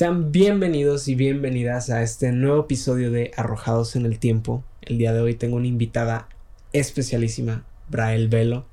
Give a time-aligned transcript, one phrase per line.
[0.00, 4.64] Sean bienvenidos y bienvenidas a este nuevo episodio de Arrojados en el Tiempo.
[4.80, 6.26] El día de hoy tengo una invitada
[6.72, 8.64] especialísima, Brael Velo,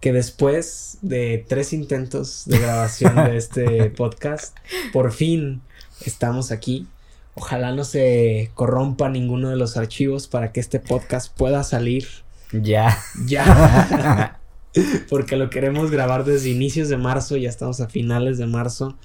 [0.00, 4.56] que después de tres intentos de grabación de este podcast,
[4.92, 5.62] por fin
[6.04, 6.88] estamos aquí.
[7.34, 12.08] Ojalá no se corrompa ninguno de los archivos para que este podcast pueda salir.
[12.50, 12.98] Ya.
[13.24, 14.40] Ya.
[15.08, 18.98] Porque lo queremos grabar desde inicios de marzo, ya estamos a finales de marzo.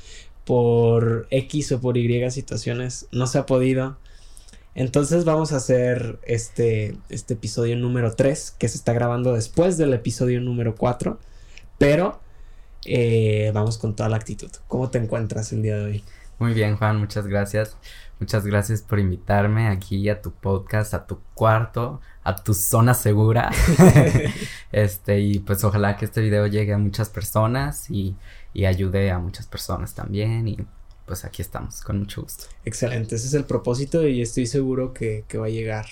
[0.46, 3.98] Por X o por Y situaciones no se ha podido.
[4.74, 9.94] Entonces vamos a hacer este, este episodio número 3, que se está grabando después del
[9.94, 11.20] episodio número 4.
[11.78, 12.20] Pero
[12.86, 14.50] eh, vamos con toda la actitud.
[14.68, 16.04] ¿Cómo te encuentras el día de hoy?
[16.40, 17.78] Muy bien, Juan, muchas gracias.
[18.20, 23.52] Muchas gracias por invitarme aquí a tu podcast, a tu cuarto, a tu zona segura.
[24.72, 28.16] este, y pues ojalá que este video llegue a muchas personas y,
[28.54, 30.48] y ayude a muchas personas también.
[30.48, 30.58] Y
[31.06, 32.46] pues aquí estamos, con mucho gusto.
[32.66, 35.86] Excelente, ese es el propósito y estoy seguro que, que va a llegar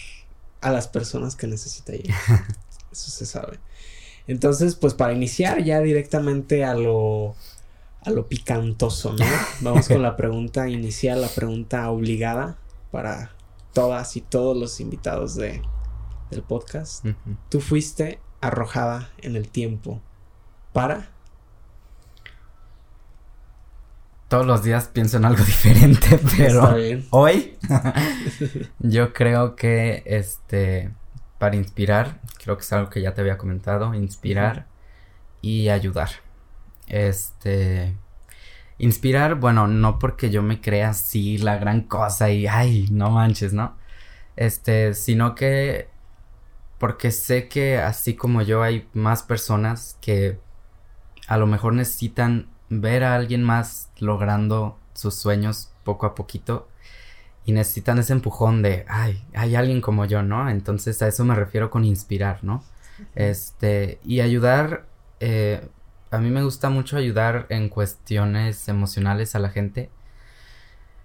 [0.61, 2.19] a las personas que necesita llegar.
[2.91, 3.59] Eso se sabe.
[4.27, 7.35] Entonces, pues para iniciar ya directamente a lo
[8.01, 9.25] a lo picantoso, ¿no?
[9.61, 12.57] Vamos con la pregunta inicial, la pregunta obligada
[12.91, 13.31] para
[13.73, 15.61] todas y todos los invitados de,
[16.31, 17.05] del podcast.
[17.49, 20.01] Tú fuiste arrojada en el tiempo
[20.73, 21.11] para...
[24.29, 26.75] Todos los días pienso en algo diferente, pero
[27.09, 27.57] hoy
[28.79, 30.91] yo creo que este
[31.39, 34.67] para inspirar, creo que es algo que ya te había comentado, inspirar
[35.41, 36.09] y ayudar.
[36.87, 37.95] Este.
[38.77, 43.53] Inspirar, bueno, no porque yo me crea así la gran cosa y ay, no manches,
[43.53, 43.77] ¿no?
[44.35, 45.89] Este, sino que
[46.77, 50.39] porque sé que así como yo hay más personas que
[51.27, 56.67] a lo mejor necesitan ver a alguien más logrando sus sueños poco a poquito
[57.45, 60.49] y necesitan ese empujón de, ay, hay alguien como yo, ¿no?
[60.49, 62.63] Entonces a eso me refiero con inspirar, ¿no?
[63.15, 64.85] Este, y ayudar,
[65.19, 65.67] eh,
[66.11, 69.89] a mí me gusta mucho ayudar en cuestiones emocionales a la gente.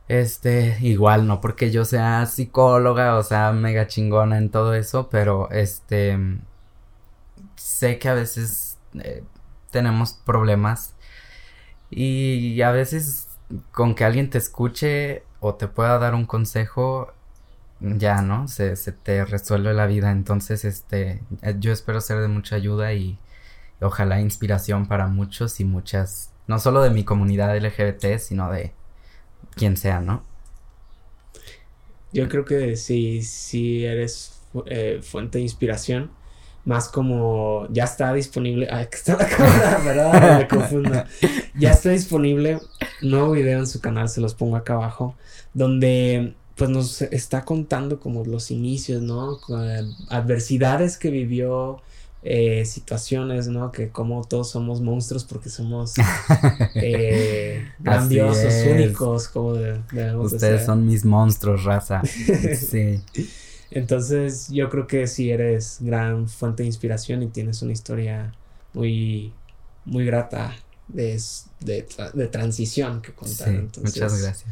[0.08, 5.50] Este, igual, no porque yo sea psicóloga o sea mega chingona en todo eso, pero
[5.50, 6.18] este,
[7.56, 9.24] sé que a veces eh,
[9.70, 10.94] tenemos problemas
[11.90, 13.28] y a veces
[13.72, 17.12] con que alguien te escuche o te pueda dar un consejo,
[17.80, 18.48] ya, ¿no?
[18.48, 20.10] Se, se te resuelve la vida.
[20.10, 21.22] Entonces, este,
[21.58, 23.18] yo espero ser de mucha ayuda y
[23.80, 28.72] ojalá inspiración para muchos y muchas, no solo de mi comunidad LGBT, sino de
[29.54, 30.22] quien sea, ¿no?
[32.12, 36.12] Yo creo que sí, sí eres eh, fuente de inspiración,
[36.64, 40.38] más como ya está disponible, ay, que está la cámara, ¿verdad?
[40.38, 41.04] Me confundo.
[41.58, 42.60] Ya está disponible
[43.02, 45.14] nuevo video en su canal, se los pongo acá abajo,
[45.52, 49.38] donde pues nos está contando como los inicios, ¿no?
[50.08, 51.82] adversidades que vivió,
[52.26, 53.70] eh, situaciones, ¿no?
[53.70, 55.94] Que como todos somos monstruos porque somos
[56.74, 62.00] eh, grandiosos, únicos, como debemos Ustedes son mis monstruos, raza.
[62.56, 63.02] sí.
[63.74, 68.32] Entonces yo creo que si eres gran fuente de inspiración y tienes una historia
[68.72, 69.32] muy,
[69.84, 70.54] muy grata
[70.86, 71.20] de,
[71.60, 73.52] de, transición que contar.
[73.82, 74.44] muchas gracias.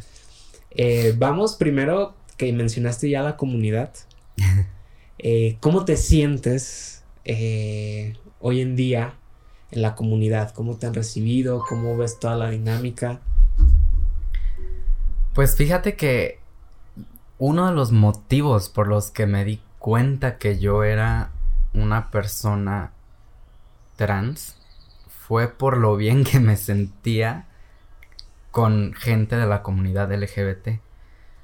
[0.73, 3.93] Eh, vamos primero que mencionaste ya la comunidad.
[5.61, 9.15] ¿Cómo te sientes eh, hoy en día
[9.71, 10.53] en la comunidad?
[10.53, 11.63] ¿Cómo te han recibido?
[11.69, 13.21] ¿Cómo ves toda la dinámica?
[15.33, 16.42] Pues fíjate que
[17.45, 21.33] uno de los motivos por los que me di cuenta que yo era
[21.75, 22.93] una persona
[23.97, 24.57] trans
[25.09, 27.49] fue por lo bien que me sentía
[28.53, 30.81] con gente de la comunidad LGBT.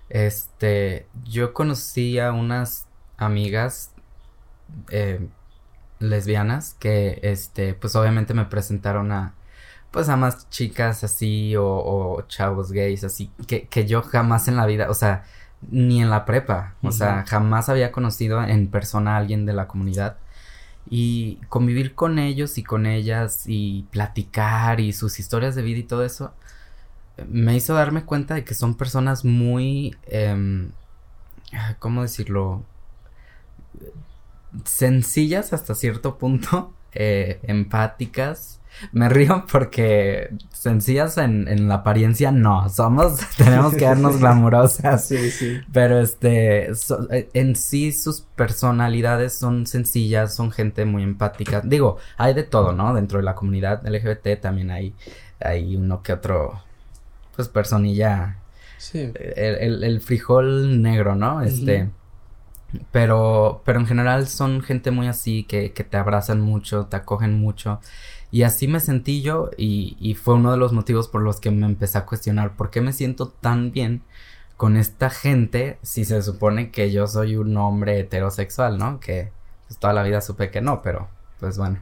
[0.09, 2.86] Este, yo conocí a unas
[3.16, 3.91] amigas
[4.91, 5.26] eh,
[5.98, 9.34] lesbianas que, este, pues obviamente me presentaron a,
[9.91, 14.66] pues a más chicas así o, chavos gays así, que, que, yo jamás en la
[14.66, 15.24] vida, o sea,
[15.71, 19.66] ni en la prepa, o sea, jamás había conocido en persona a alguien de la
[19.66, 20.16] comunidad.
[20.91, 25.83] Y convivir con ellos y con ellas y platicar y sus historias de vida y
[25.83, 26.33] todo eso,
[27.28, 30.71] me hizo darme cuenta de que son personas muy, eh,
[31.78, 32.63] ¿cómo decirlo?
[34.65, 38.58] sencillas hasta cierto punto, eh, empáticas.
[38.92, 45.07] Me río porque sencillas en, la apariencia no, somos, tenemos que vernos glamurosas.
[45.07, 45.60] Sí, sí.
[45.72, 46.71] Pero este,
[47.10, 51.60] eh, en sí sus personalidades son sencillas, son gente muy empática.
[51.65, 52.95] Digo, hay de todo, ¿no?
[52.95, 54.95] Dentro de la comunidad LGBT también hay,
[55.41, 56.63] hay uno que otro,
[57.34, 58.39] pues personilla
[58.78, 59.13] Sí.
[59.15, 61.42] El, frijol negro, ¿no?
[61.42, 61.91] Este.
[62.92, 67.34] Pero, pero en general son gente muy así que, que te abrazan mucho, te acogen
[67.41, 67.81] mucho.
[68.30, 71.66] Y así me sentí yo y, fue uno de los motivos por los que me
[71.66, 74.03] empecé a cuestionar por qué me siento tan bien
[74.57, 79.01] con esta gente si se supone que yo soy un hombre heterosexual, ¿no?
[79.01, 79.33] Que
[79.66, 81.09] pues, toda la vida supe que no, pero
[81.41, 81.80] pues bueno.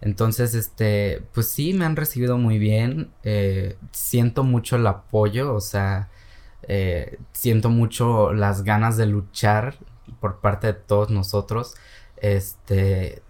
[0.00, 3.10] Entonces, este, pues sí, me han recibido muy bien.
[3.24, 6.10] Eh, siento mucho el apoyo, o sea,
[6.68, 9.76] eh, siento mucho las ganas de luchar
[10.20, 11.76] por parte de todos nosotros.
[12.18, 13.22] Este,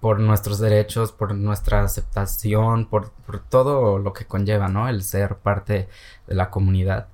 [0.00, 4.88] por nuestros derechos, por nuestra aceptación, por, por, todo lo que conlleva, ¿no?
[4.88, 5.88] El ser parte
[6.26, 7.08] de la comunidad.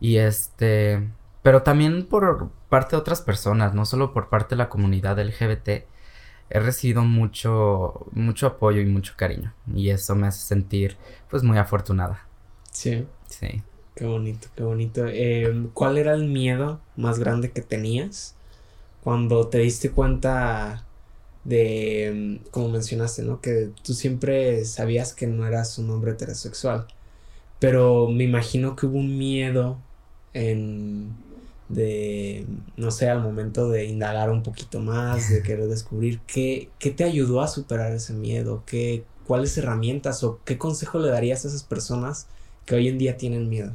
[0.00, 1.08] Y este,
[1.42, 5.68] pero también por parte de otras personas, no solo por parte de la comunidad LGBT,
[6.50, 9.54] he recibido mucho, mucho apoyo y mucho cariño.
[9.74, 10.96] Y eso me hace sentir,
[11.30, 12.26] pues, muy afortunada.
[12.70, 13.06] Sí.
[13.26, 13.62] Sí.
[13.94, 15.06] Qué bonito, qué bonito.
[15.06, 18.36] Em, ¿Cuál era el miedo más grande que tenías
[19.02, 20.84] cuando te diste cuenta
[21.48, 23.40] de, em, como mencionaste, ¿no?
[23.40, 26.86] Que tú siempre sabías que no eras un hombre heterosexual.
[27.60, 29.78] Pero me imagino que hubo un miedo
[30.34, 31.14] en
[31.68, 32.46] de,
[32.76, 37.04] no sé, al momento de indagar un poquito más, de querer descubrir qué, qué te
[37.04, 41.62] ayudó a superar ese miedo, qué, cuáles herramientas o qué consejo le darías a esas
[41.64, 42.26] personas
[42.64, 43.72] que hoy en día tienen miedo.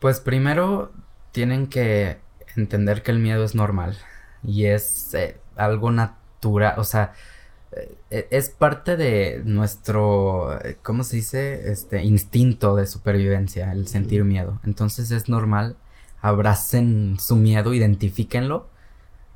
[0.00, 0.92] Pues primero
[1.32, 2.18] tienen que
[2.56, 3.96] entender que el miedo es normal
[4.44, 7.12] y es eh, algo natural, o sea,
[8.10, 11.70] eh, es parte de nuestro, ¿cómo se dice?
[11.72, 14.60] Este instinto de supervivencia, el sentir miedo.
[14.64, 15.76] Entonces es normal,
[16.22, 18.68] abracen su miedo, identifíquenlo.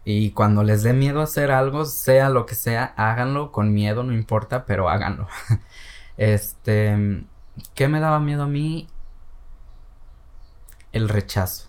[0.05, 4.15] Y cuando les dé miedo hacer algo, sea lo que sea, háganlo con miedo, no
[4.15, 5.29] importa, pero háganlo.
[6.17, 7.25] este,
[7.75, 8.89] ¿qué me daba miedo a mí?
[10.93, 11.69] El rechazo.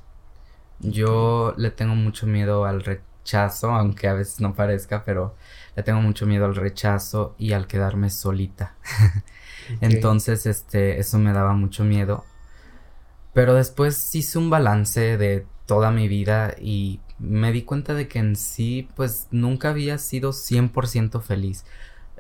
[0.80, 5.36] Yo le tengo mucho miedo al rechazo, aunque a veces no parezca, pero
[5.76, 8.76] le tengo mucho miedo al rechazo y al quedarme solita.
[9.82, 12.26] Entonces, este, eso me daba mucho miedo.
[13.34, 18.20] Pero después hice un balance de toda mi vida y me di cuenta de que
[18.20, 21.66] en sí, pues nunca había sido 100% feliz.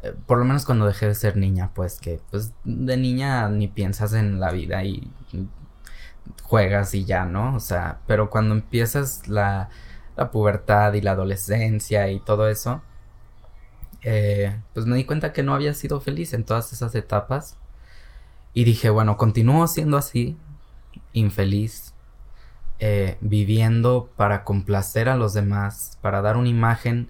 [0.03, 3.67] Eh, por lo menos cuando dejé de ser niña, pues que pues de niña ni
[3.67, 5.11] piensas en la vida y
[6.43, 7.55] juegas y ya, ¿no?
[7.55, 9.69] O sea, pero cuando empiezas la,
[10.19, 12.81] la pubertad y la adolescencia y todo eso,
[14.01, 17.57] eh, pues me di cuenta que no había sido feliz en todas esas etapas.
[18.53, 20.37] Y dije, bueno, continúo siendo así,
[21.13, 21.93] infeliz,
[22.79, 27.09] eh, viviendo para complacer a los demás, para dar una imagen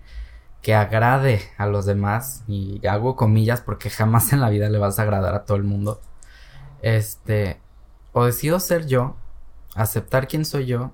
[0.61, 2.43] que agrade a los demás.
[2.47, 5.63] Y hago comillas porque jamás en la vida le vas a agradar a todo el
[5.63, 5.99] mundo.
[6.83, 7.59] Este,
[8.13, 9.15] o decido ser yo,
[9.75, 10.91] aceptar quién soy yo,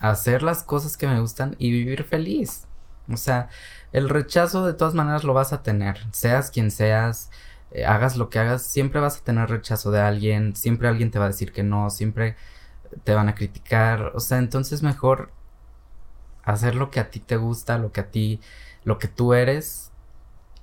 [0.00, 2.66] hacer las cosas que me gustan y vivir feliz.
[3.10, 3.48] O sea,
[3.92, 7.30] el rechazo de todas maneras lo vas a tener, seas quien seas,
[7.70, 11.18] eh, hagas lo que hagas, siempre vas a tener rechazo de alguien, siempre alguien te
[11.18, 12.36] va a decir que no, siempre
[13.04, 15.32] te van a criticar, o sea, entonces mejor
[16.44, 18.40] hacer lo que a ti te gusta, lo que a ti,
[18.84, 19.90] lo que tú eres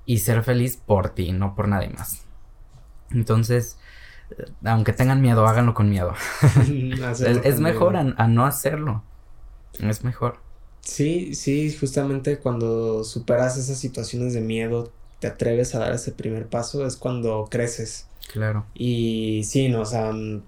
[0.06, 2.26] y ser feliz por ti, no por nadie más.
[3.12, 3.78] Entonces,
[4.38, 6.14] eh, aunque tengan miedo, háganlo con miedo.
[7.44, 9.04] es, mejor a no hacerlo.
[9.80, 10.38] Es mejor.
[10.82, 16.48] Sí, sí, justamente cuando superas esas situaciones de miedo, te atreves a dar ese primer
[16.48, 18.08] paso, es cuando creces.
[18.32, 18.66] Claro.
[18.76, 20.44] Y sí, no, o sea, mm,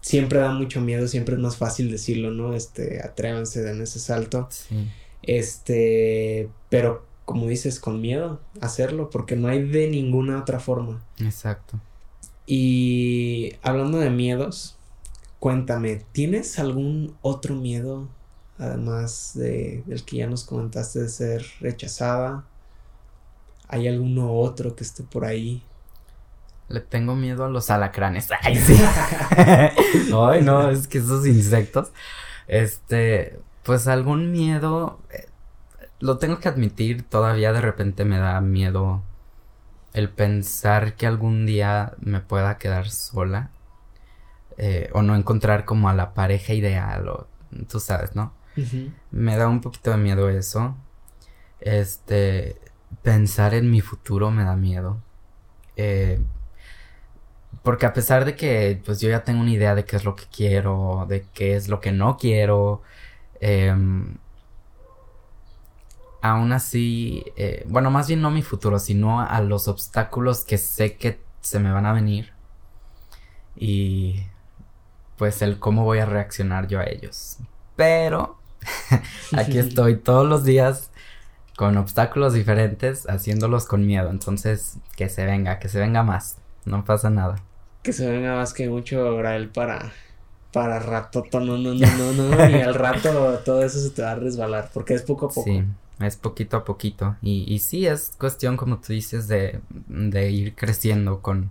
[0.00, 2.54] siempre da mucho miedo, siempre es más fácil decirlo, ¿no?
[2.54, 4.48] Este, atrévanse, den ese salto.
[4.50, 4.88] Sí.
[5.22, 11.02] Este, pero como dices, con miedo hacerlo, porque no hay de ninguna otra forma.
[11.18, 11.80] Exacto.
[12.46, 14.76] Y hablando de miedos,
[15.40, 18.08] cuéntame, ¿tienes algún otro miedo
[18.58, 22.44] además de, del que ya nos comentaste de ser rechazada?
[23.68, 25.62] ¿Hay alguno otro que esté por ahí?
[26.68, 28.28] Le tengo miedo a los alacranes.
[28.42, 28.76] Ay, sí.
[29.36, 31.92] Ay, no, es que esos insectos.
[32.46, 35.00] Este, pues algún miedo.
[35.10, 35.26] Eh,
[36.00, 39.02] lo tengo que admitir, todavía de repente me da miedo
[39.94, 43.50] el pensar que algún día me pueda quedar sola.
[44.56, 47.26] Eh, o no encontrar como a la pareja ideal, o
[47.68, 48.33] tú sabes, ¿no?
[49.10, 50.76] Me da un poquito de miedo eso.
[51.60, 52.60] Este,
[53.02, 55.00] pensar en mi futuro me da miedo.
[55.76, 56.20] Eh,
[57.62, 60.14] porque a pesar de que pues yo ya tengo una idea de qué es lo
[60.16, 62.82] que quiero, de qué es lo que no quiero,
[63.40, 64.18] em,
[66.22, 70.96] aún así, eh, bueno, más bien no mi futuro, sino a los obstáculos que sé
[70.96, 72.32] que se me van a venir.
[73.56, 74.26] Y
[75.16, 77.38] pues el cómo voy a reaccionar yo a ellos.
[77.76, 78.38] Pero
[79.32, 80.90] aquí estoy todos los días
[81.56, 84.10] con obstáculos diferentes, haciéndolos con miedo.
[84.10, 86.38] Entonces, que se venga, que se venga más.
[86.64, 87.36] No pasa nada.
[87.82, 89.92] Que se venga más que mucho, Grael, para,
[90.52, 91.24] para rato.
[91.32, 92.48] No, no, no, no, no.
[92.50, 95.44] y al rato todo eso se te va a resbalar, porque es poco a poco.
[95.44, 95.64] Sí,
[96.00, 97.16] es poquito a poquito.
[97.22, 101.50] Y, y sí, es cuestión, como tú dices, de, de ir creciendo con,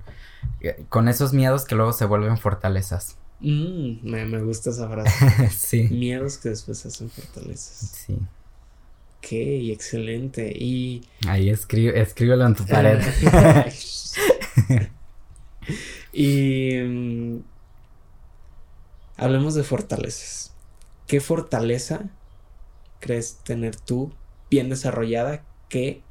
[0.90, 3.18] con esos miedos que luego se vuelven fortalezas.
[3.44, 5.50] Mm, me, me gusta esa frase.
[5.56, 5.84] sí.
[5.92, 7.90] Miedos que después hacen fortalezas.
[7.90, 8.14] Sí.
[9.18, 10.50] Ok, excelente.
[10.56, 11.06] Y.
[11.28, 13.02] Ahí escribe, escríbelo en tu pared.
[16.14, 16.78] y.
[16.78, 17.44] Mm,
[19.18, 20.54] hablemos de fortalezas.
[21.06, 22.10] ¿Qué fortaleza
[23.02, 24.14] crees tener tú
[24.50, 26.02] bien desarrollada que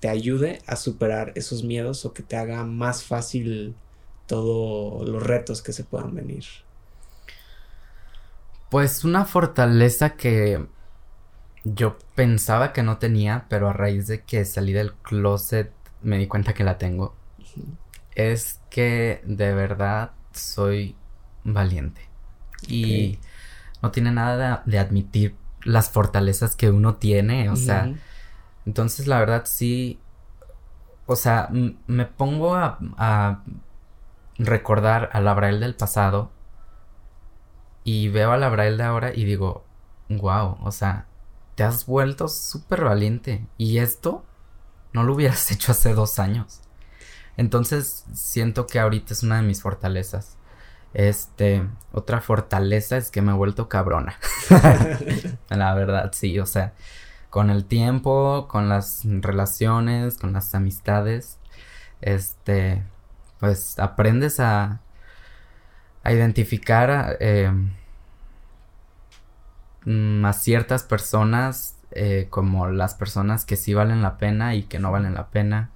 [0.00, 3.76] te ayude a superar esos miedos o que te haga más fácil
[4.26, 6.44] todos los retos que se puedan venir?
[8.70, 10.66] Pues una fortaleza que
[11.64, 15.72] yo pensaba que no tenía, pero a raíz de que salí del closet
[16.02, 17.14] me di cuenta que la tengo.
[18.14, 20.96] Es que de verdad soy
[21.44, 22.08] valiente.
[22.66, 23.18] Y
[23.82, 27.50] no tiene nada de, admitir las fortalezas que uno tiene.
[27.50, 27.92] O sea,
[28.66, 29.98] entonces la verdad sí.
[31.06, 33.42] O sea, me pongo a, a
[34.38, 36.30] recordar a la Abrael del pasado.
[37.84, 39.64] Y veo a la Abrael de ahora y digo,
[40.08, 41.06] wow, o sea,
[41.54, 43.46] te has vuelto súper valiente.
[43.56, 44.24] Y esto
[44.92, 46.62] no lo hubieras hecho hace dos años.
[47.36, 50.36] Entonces siento que ahorita es una de mis fortalezas.
[50.92, 54.18] Este, otra fortaleza es que me he vuelto cabrona.
[55.48, 56.74] La verdad, sí, o sea,
[57.30, 61.38] con el tiempo, con las relaciones, con las amistades,
[62.00, 62.82] este,
[63.38, 64.80] pues aprendes a,
[66.12, 67.50] identificar eh,
[69.84, 74.78] Mm, a ciertas personas eh, como las personas que sí valen la pena y que
[74.78, 75.70] no valen la pena.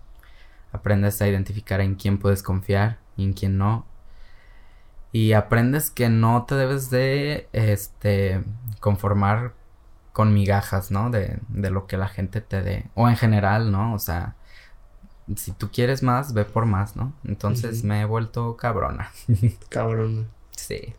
[0.72, 3.86] Aprendes a identificar en quién puedes confiar y en quién no.
[5.12, 8.42] Y aprendes que no te debes de este
[8.80, 9.54] conformar
[10.12, 11.10] con migajas, ¿no?
[11.10, 12.86] De, de lo que la gente te dé.
[12.94, 13.94] O en general, ¿no?
[13.94, 14.34] O sea,
[15.36, 17.12] si tú quieres más, ve por más, ¿no?
[17.24, 19.10] Entonces me he vuelto cabrona.
[19.68, 20.26] cabrona.
[20.56, 20.94] Sí.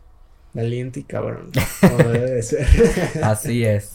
[0.52, 1.50] Valiente y cabrón.
[1.80, 2.66] Como debe de ser.
[3.22, 3.94] así es.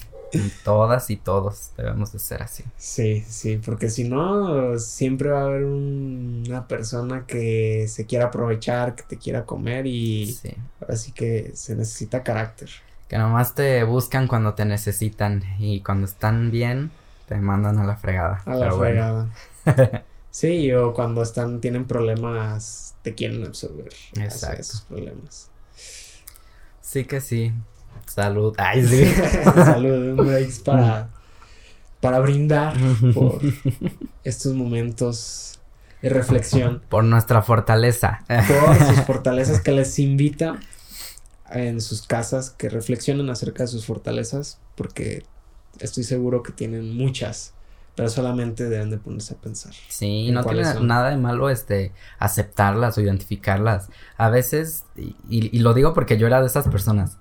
[0.63, 2.63] Todas y todos debemos de ser así.
[2.77, 8.95] Sí, sí, porque si no, siempre va a haber una persona que se quiera aprovechar,
[8.95, 10.55] que te quiera comer y sí.
[10.87, 12.69] así que se necesita carácter.
[13.09, 16.91] Que nomás te buscan cuando te necesitan y cuando están bien
[17.27, 18.41] te mandan a la fregada.
[18.45, 19.29] A la fregada.
[20.31, 23.93] Sí, o cuando están, tienen problemas, te quieren absorber.
[24.19, 24.61] Exacto.
[24.61, 25.49] Esos problemas.
[26.81, 27.53] Sí que sí.
[28.07, 28.53] Salud.
[28.57, 29.05] Ay, sí.
[29.05, 31.09] Salud, un break para,
[31.99, 32.75] para brindar
[33.13, 33.39] por
[34.23, 35.59] estos momentos
[36.01, 36.81] de reflexión.
[36.89, 38.23] Por nuestra fortaleza.
[38.27, 40.59] Por sus fortalezas que les invita
[41.51, 45.23] en sus casas que reflexionen acerca de sus fortalezas porque
[45.79, 47.53] estoy seguro que tienen muchas
[47.95, 49.73] pero solamente deben de ponerse a pensar.
[49.89, 53.89] Sí, no tiene nada de malo este aceptarlas o identificarlas.
[54.17, 57.17] A veces, y, y, lo digo porque yo era de esas personas,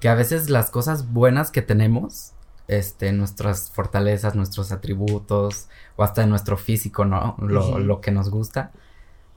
[0.00, 2.32] que a veces las cosas buenas que tenemos,
[2.68, 7.36] este, nuestras fortalezas, nuestros atributos, o hasta en nuestro físico, ¿no?
[7.40, 8.72] Lo, lo que nos gusta,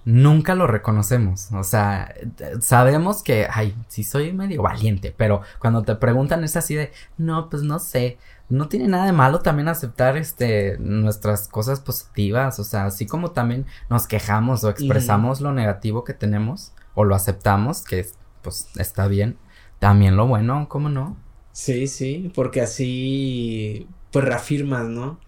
[0.07, 1.51] nunca lo reconocemos.
[1.51, 2.15] O sea,
[2.61, 7.49] sabemos que, ay, sí soy medio valiente, pero cuando te preguntan es así de, no,
[7.49, 8.17] pues no sé
[8.49, 13.31] no tiene nada de malo también aceptar este nuestras cosas positivas, o sea, así como
[13.31, 18.07] también nos quejamos o expresamos lo negativo que tenemos o lo aceptamos, que
[18.41, 19.37] pues está bien,
[19.79, 21.17] también lo bueno, ¿cómo no?
[21.51, 25.19] Sí, sí, porque así pues reafirmas, ¿no?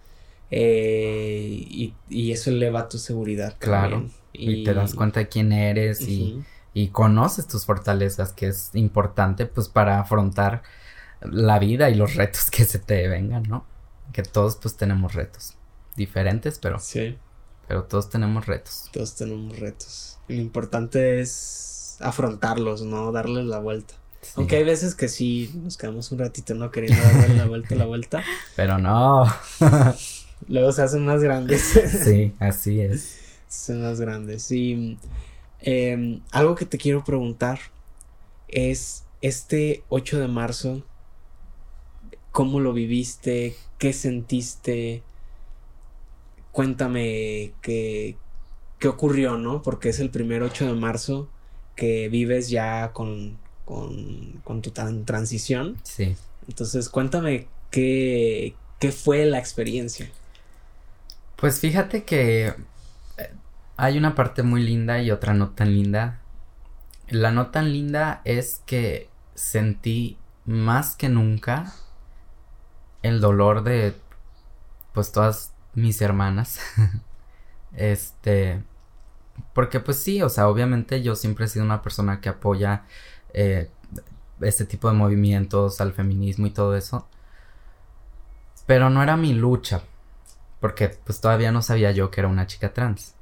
[0.50, 3.54] Eh, y, y, eso eleva tu seguridad.
[3.58, 4.06] Claro.
[4.32, 4.64] Y...
[4.64, 6.42] te das cuenta de quién eres y,
[6.74, 10.62] y conoces tus fortalezas, que es importante pues para afrontar
[11.22, 13.64] la vida y los retos que se te vengan, ¿no?
[14.12, 15.56] Que todos pues tenemos retos
[15.96, 17.16] diferentes, pero sí.
[17.68, 18.90] Pero todos tenemos retos.
[18.92, 20.18] Todos tenemos retos.
[20.28, 23.12] lo importante es afrontarlos, ¿no?
[23.12, 23.94] Darles la vuelta.
[24.36, 27.86] Aunque hay veces que sí nos quedamos un ratito no queriendo darle la vuelta, la
[27.86, 28.24] vuelta.
[28.56, 29.24] Pero no.
[30.48, 31.62] Luego se hacen más grandes.
[32.04, 33.18] sí, así es.
[33.46, 34.50] Se hacen más grandes.
[34.50, 34.98] Y
[35.60, 37.60] em, algo que te quiero preguntar
[38.48, 40.82] es este 8 de marzo
[42.32, 45.02] cómo lo viviste, qué sentiste.
[46.52, 48.16] Cuéntame qué,
[48.78, 49.62] qué ocurrió, ¿no?
[49.62, 51.28] Porque es el primer 8 de marzo
[51.76, 55.78] que vives ya con, con, con tu transición.
[55.82, 56.16] Sí.
[56.48, 60.10] Entonces, cuéntame qué, qué fue la experiencia.
[61.36, 62.54] Pues fíjate que eh,
[63.76, 66.20] hay una parte muy linda y otra no tan linda.
[67.08, 71.72] La no tan linda es que sentí más que nunca
[73.02, 73.94] el dolor de
[74.92, 76.60] pues todas mis hermanas.
[77.76, 78.62] este
[79.52, 82.84] porque pues sí, o sea, obviamente yo siempre he sido una persona que apoya
[83.32, 83.70] eh,
[84.40, 87.08] este tipo de movimientos, al feminismo y todo eso.
[88.66, 89.82] Pero no era mi lucha,
[90.60, 93.14] porque pues todavía no sabía yo que era una chica trans.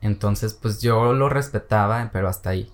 [0.00, 2.72] Entonces pues yo lo respetaba, pero hasta ahí.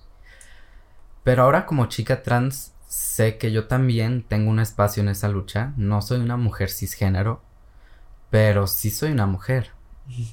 [1.24, 5.72] Pero ahora como chica trans sé que yo también tengo un espacio en esa lucha.
[5.78, 7.40] No soy una mujer cisgénero,
[8.28, 9.70] pero sí soy una mujer.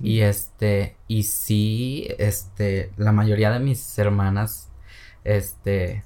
[0.02, 4.70] Y este, y sí, este, la mayoría de mis hermanas,
[5.24, 6.04] este,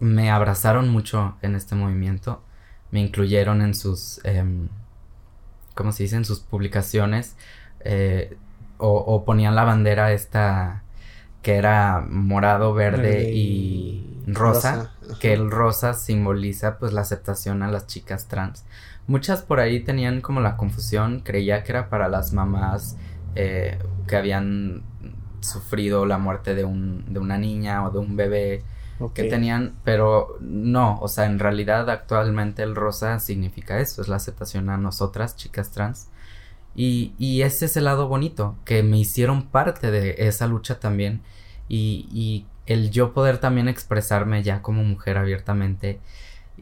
[0.00, 2.42] me abrazaron mucho en este movimiento,
[2.90, 4.44] me incluyeron en sus, eh,
[5.74, 6.16] ¿cómo se dice?
[6.16, 7.36] En sus publicaciones,
[7.80, 8.36] eh,
[8.76, 10.83] o, ponían la bandera esta
[11.44, 17.86] que era morado, verde, y rosa, que el rosa simboliza pues la aceptación a las
[17.86, 18.64] chicas trans.
[19.06, 22.96] Muchas por ahí tenían como la confusión, creía que era para las mamás
[23.34, 24.84] eh, que habían
[25.40, 28.62] sufrido la muerte de, un, de una niña o de un bebé
[29.12, 34.16] que tenían, pero no, o sea, en realidad actualmente el rosa significa eso, es la
[34.16, 36.08] aceptación a nosotras, chicas trans.
[36.74, 41.20] Y, y ese es el lado bonito, que me hicieron parte de esa lucha también.
[41.68, 46.00] Y, y el yo poder también expresarme ya como mujer abiertamente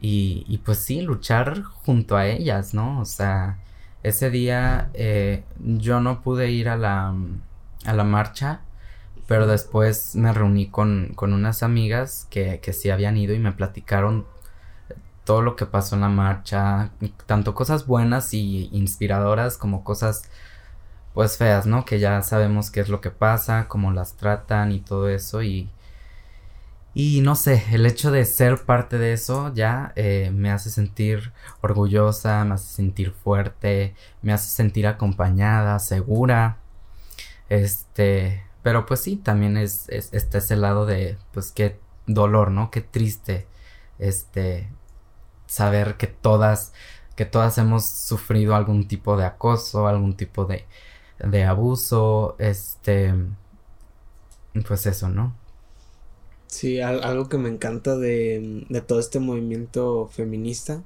[0.01, 2.99] y, y pues sí, luchar junto a ellas, ¿no?
[2.99, 3.59] O sea,
[4.03, 7.13] ese día eh, yo no pude ir a la,
[7.85, 8.61] a la marcha,
[9.27, 13.53] pero después me reuní con, con unas amigas que, que sí habían ido y me
[13.53, 14.25] platicaron
[15.23, 16.91] todo lo que pasó en la marcha,
[17.25, 20.23] tanto cosas buenas y inspiradoras como cosas
[21.13, 21.85] pues feas, ¿no?
[21.85, 25.69] Que ya sabemos qué es lo que pasa, cómo las tratan y todo eso y
[26.95, 31.33] y no sé, el hecho de ser parte de eso ya eh, me hace sentir
[31.61, 36.59] orgullosa, me hace sentir fuerte, me hace sentir acompañada, segura.
[37.49, 42.71] Este, pero pues sí, también es, es está ese lado de, pues qué dolor, ¿no?
[42.71, 43.47] Qué triste,
[43.99, 44.69] este,
[45.47, 46.73] saber que todas,
[47.15, 50.65] que todas hemos sufrido algún tipo de acoso, algún tipo de,
[51.19, 53.13] de abuso, este,
[54.67, 55.35] pues eso, ¿no?
[56.47, 60.83] Sí, algo que me encanta de, de todo este movimiento feminista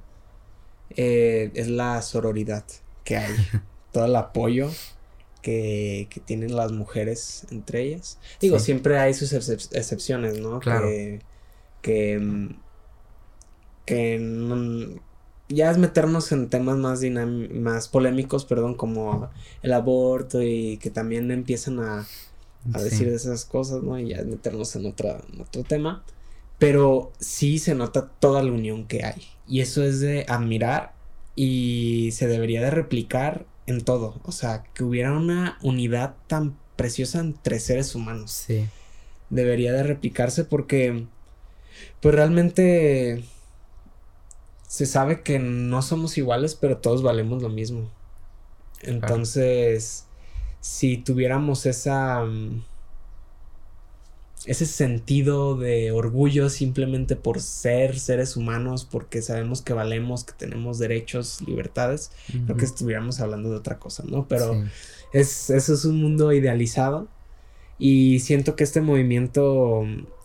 [0.96, 2.64] eh, es la sororidad
[3.04, 3.34] que hay,
[3.92, 4.70] todo el apoyo
[5.42, 8.18] que, que, tienen las mujeres entre ellas.
[8.40, 10.58] Digo, siempre hay sus excepciones, ¿no?
[10.60, 10.86] Claro.
[10.86, 11.20] Que,
[11.82, 12.48] que,
[13.84, 14.98] que
[15.48, 17.02] ya es meternos en temas más,
[17.52, 19.30] más polémicos, perdón, como
[19.62, 22.06] el aborto y que también empiezan a
[22.74, 23.98] a decir de esas cosas, ¿no?
[23.98, 26.04] Y ya meternos en, otra, otro tema.
[26.58, 29.22] Pero sí se nota toda la unión que hay.
[29.46, 30.92] Y eso es de admirar
[31.34, 34.20] y se debería de replicar en todo.
[34.24, 38.32] O sea, que hubiera una unidad tan preciosa entre seres humanos.
[38.32, 38.66] Sí.
[39.30, 41.06] Debería de replicarse porque,
[42.00, 43.24] pues realmente
[44.68, 47.90] se sabe que no somos iguales, pero todos valemos lo mismo.
[48.82, 50.06] Entonces,
[50.60, 52.62] si tuviéramos esa mm,
[54.46, 60.78] ese sentido de orgullo simplemente por ser seres humanos, porque sabemos que valemos, que tenemos
[60.78, 62.12] derechos, libertades,
[62.44, 64.28] creo que estuviéramos hablando de otra cosa, ¿no?
[64.28, 64.64] Pero
[65.12, 67.08] es, eso es un mundo idealizado
[67.78, 69.82] y siento que este movimiento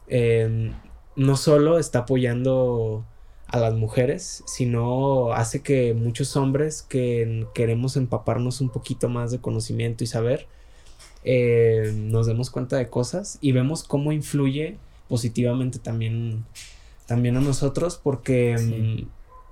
[0.07, 0.73] em,
[1.15, 3.05] no solo está apoyando
[3.53, 9.41] a las mujeres, sino hace que muchos hombres que queremos empaparnos un poquito más de
[9.41, 10.47] conocimiento y saber,
[11.23, 16.45] eh, nos demos cuenta de cosas y vemos cómo influye positivamente también,
[17.05, 19.07] también a nosotros porque mm,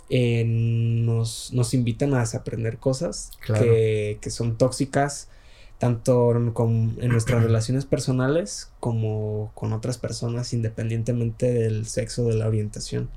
[0.09, 5.29] eh, nos, nos, invitan a desaprender cosas que, que, son tóxicas
[5.77, 13.07] tanto en nuestras relaciones personales como con otras personas independientemente del sexo de la orientación.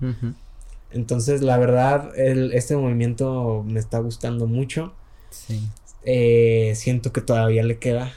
[0.94, 4.94] Entonces, la verdad, el, este movimiento me está gustando mucho.
[5.30, 5.68] Sí.
[6.04, 8.12] Eh, siento que todavía le queda.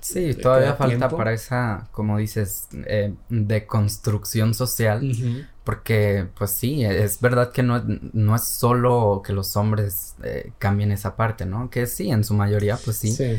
[0.00, 5.46] Sí, todavía falta para esa, como dices, eh, deconstrucción social.
[5.62, 10.92] Porque, pues sí, es verdad que no, no es solo que los hombres eh, cambien
[10.92, 11.70] esa parte, ¿no?
[11.70, 13.12] Que sí, en su mayoría, pues sí.
[13.12, 13.38] sí.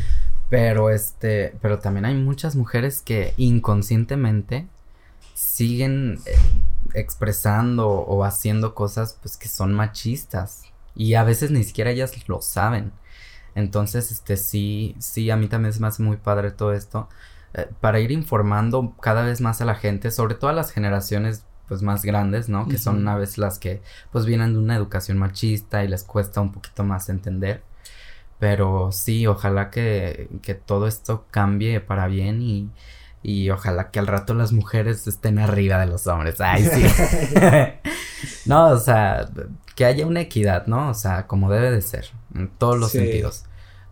[0.50, 4.66] Pero este, pero también hay muchas mujeres que inconscientemente
[5.36, 6.20] siguen
[6.94, 10.64] expresando o haciendo cosas pues que son machistas
[10.96, 12.92] y a veces ni siquiera ellas lo saben.
[13.56, 17.10] Entonces, este sí, sí, a mí también se me hace muy padre todo esto
[17.54, 21.46] eh, para ir informando cada vez más a la gente, sobre todo a las generaciones
[21.68, 22.68] pues más grandes, ¿no?
[22.68, 26.42] Que son una vez las que pues vienen de una educación machista y les cuesta
[26.42, 27.64] un poquito más entender.
[28.40, 32.70] Pero sí, ojalá que, que todo esto cambie para bien y,
[33.28, 36.40] y ojalá que al rato las mujeres estén arriba de los hombres.
[36.40, 36.86] Ay, sí.
[38.46, 39.28] no, o sea,
[39.76, 40.92] que haya una equidad, ¿no?
[40.92, 43.46] O sea, como debe de ser, en todos los sentidos.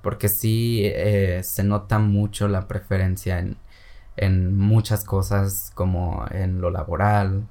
[0.03, 3.57] Porque sí eh, se nota mucho la preferencia en,
[4.17, 7.47] en muchas cosas, como en lo laboral,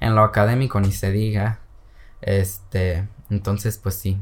[0.00, 1.58] en lo académico ni se diga.
[2.22, 4.18] Este, entonces, pues sí.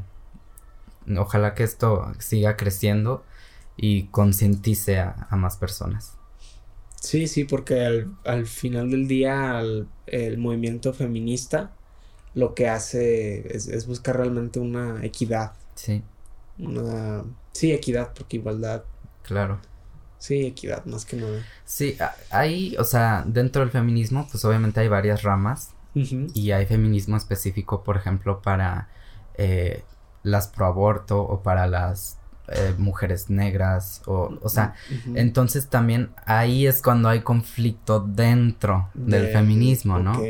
[1.17, 3.23] Ojalá que esto siga creciendo
[3.77, 6.16] y concientice a, más personas.
[7.07, 9.61] Sí, sí, porque al, final del día
[10.07, 11.71] el movimiento feminista
[12.33, 15.53] lo que hace es, buscar realmente una equidad.
[15.75, 16.03] Sí.
[16.59, 17.23] Una...
[17.53, 18.83] Sí, equidad, porque igualdad.
[19.23, 19.61] Claro.
[20.17, 21.45] Sí, equidad, más que nada.
[21.63, 21.97] Sí,
[22.29, 25.73] hay, o sea, dentro del feminismo, pues obviamente hay varias ramas.
[25.93, 28.89] Y hay feminismo específico, por ejemplo, para
[29.35, 29.83] eh,
[30.23, 32.16] las pro aborto o para las
[32.49, 34.73] eh, mujeres negras o, o sea,
[35.15, 40.21] entonces también ahí es cuando hay conflicto dentro del feminismo, ¿no?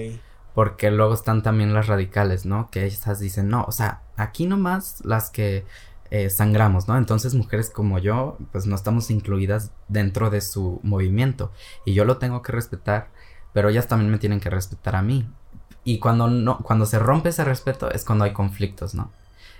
[0.55, 2.69] Porque luego están también las radicales, ¿no?
[2.71, 5.65] Que esas dicen, no, o sea, aquí nomás las que
[6.09, 6.97] eh, sangramos, ¿no?
[6.97, 11.51] Entonces mujeres como yo, pues no estamos incluidas dentro de su movimiento
[11.85, 13.09] y yo lo tengo que respetar,
[13.53, 15.29] pero ellas también me tienen que respetar a mí.
[15.83, 19.11] Y cuando no, cuando se rompe ese respeto es cuando hay conflictos, ¿no?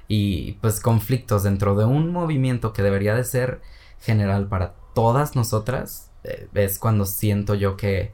[0.07, 3.61] Y pues conflictos dentro de un movimiento que debería de ser
[3.99, 8.13] general para todas nosotras, eh, es cuando siento yo que eh,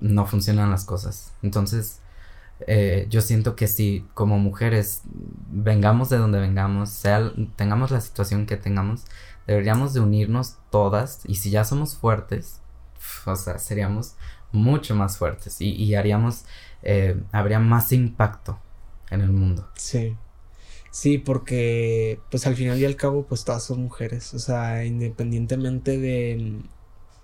[0.00, 1.32] no funcionan las cosas.
[1.42, 2.00] Entonces,
[2.66, 5.02] eh, yo siento que si como mujeres
[5.50, 9.04] vengamos de donde vengamos, sea, tengamos la situación que tengamos,
[9.46, 12.60] deberíamos de unirnos todas y si ya somos fuertes,
[13.24, 14.16] o sea, seríamos
[14.50, 16.44] mucho más fuertes y, y haríamos,
[16.82, 18.58] eh, habría más impacto
[19.10, 19.68] en el mundo.
[19.74, 20.16] Sí.
[20.90, 25.98] Sí, porque pues al final y al cabo pues todas son mujeres, o sea, independientemente
[25.98, 26.62] de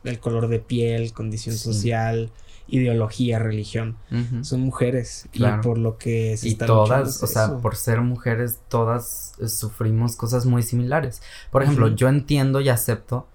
[0.05, 2.31] el color de piel, condición social,
[2.69, 3.97] ideología, religión.
[4.43, 5.29] Son mujeres.
[5.33, 10.17] Y por lo que se y todas, o sea, por ser mujeres todas eh, sufrimos
[10.17, 11.23] cosas muy similares.
[11.51, 13.29] Por ejemplo, yo entiendo y acepto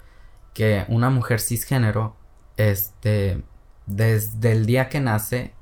[0.54, 2.16] que una mujer cisgénero
[2.58, 3.44] este
[3.86, 5.54] desde el día que nace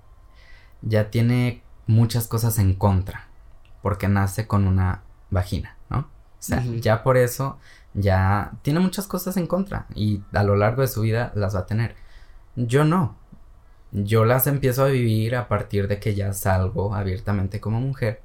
[0.81, 3.26] ya tiene muchas cosas en contra
[3.87, 5.99] porque nace con una vagina, ¿no?
[5.99, 7.57] O sea, ya por eso
[7.93, 11.61] ya tiene muchas cosas en contra y a lo largo de su vida las va
[11.61, 11.95] a tener.
[12.57, 13.15] Yo no
[13.93, 18.21] yo las empiezo a vivir a partir de que ya salgo abiertamente como mujer.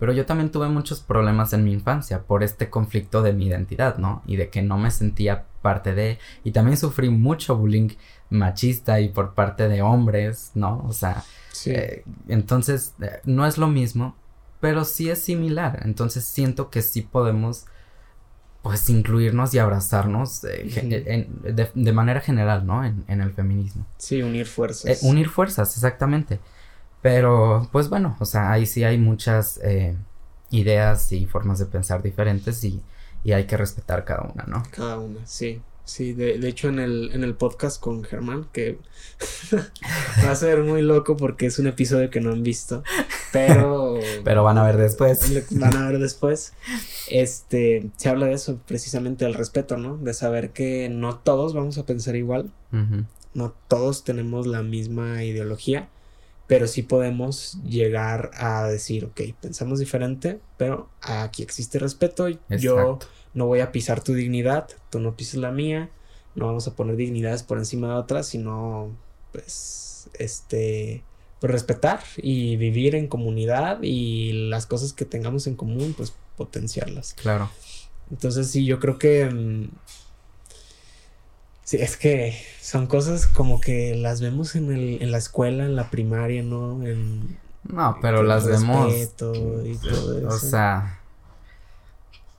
[0.00, 3.98] Pero yo también tuve muchos problemas en mi infancia por este conflicto de mi identidad,
[3.98, 4.24] ¿no?
[4.26, 6.18] Y de que no me sentía parte de...
[6.42, 7.90] Y también sufrí mucho bullying
[8.28, 10.84] machista y por parte de hombres, ¿no?
[10.88, 11.22] O sea,
[11.66, 14.16] eh, entonces eh, no es lo mismo,
[14.66, 15.82] pero sí es similar.
[15.84, 17.66] Entonces siento que sí podemos
[18.62, 21.28] pues incluirnos y abrazarnos eh,
[21.72, 22.84] de, manera general, ¿no?
[22.84, 23.86] En, el feminismo.
[23.96, 25.04] Sí, unir fuerzas.
[25.04, 26.40] Eh, unir fuerzas, exactamente.
[27.00, 29.96] Pero, pues bueno, o sea, ahí sí hay muchas eh,
[30.50, 32.82] ideas y formas de pensar diferentes y,
[33.22, 34.64] y hay que respetar cada una, ¿no?
[34.72, 35.62] Cada una, sí.
[35.86, 38.76] Sí, de, de, hecho en el, en el podcast con Germán, que
[40.24, 42.82] va a ser muy loco porque es un episodio que no han visto,
[43.32, 44.00] pero...
[44.24, 45.20] pero van a ver después.
[45.52, 46.54] Van a ver después.
[47.08, 49.96] Este, se habla de eso, precisamente del respeto, ¿no?
[49.96, 52.50] De saber que no todos vamos a pensar igual,
[53.32, 55.88] no todos tenemos la misma ideología,
[56.48, 62.98] pero sí podemos llegar a decir, ok, pensamos diferente, pero aquí existe respeto, yo
[63.36, 65.90] no voy a pisar tu dignidad, tú no pises la mía,
[66.34, 68.90] no vamos a poner dignidades por encima de otras, sino
[69.30, 71.04] pues este
[71.38, 77.12] pues respetar y vivir en comunidad y las cosas que tengamos en común pues potenciarlas.
[77.12, 77.50] Claro.
[78.10, 79.68] Entonces sí, yo creo que mm,
[81.62, 85.76] sí, es que son cosas como que las vemos en el en la escuela, en
[85.76, 86.86] la primaria, ¿no?
[86.86, 90.28] En no, pero las vemos y todo eso.
[90.28, 90.95] O sea,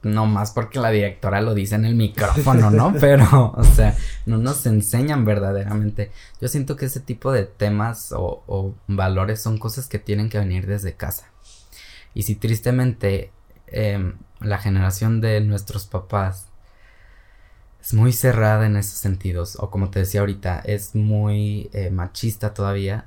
[0.08, 2.94] no más porque la directora lo dice en el micrófono, ¿no?
[3.00, 6.12] Pero, o sea, no nos enseñan verdaderamente.
[6.42, 10.66] Yo siento que ese tipo de temas o, valores son cosas que tienen que venir
[10.66, 11.32] desde casa.
[12.14, 13.32] Y si tristemente
[13.68, 16.48] em, la generación de nuestros papás
[17.82, 22.54] es muy cerrada en esos sentidos, o como te decía ahorita, es muy eh, machista
[22.54, 23.06] todavía,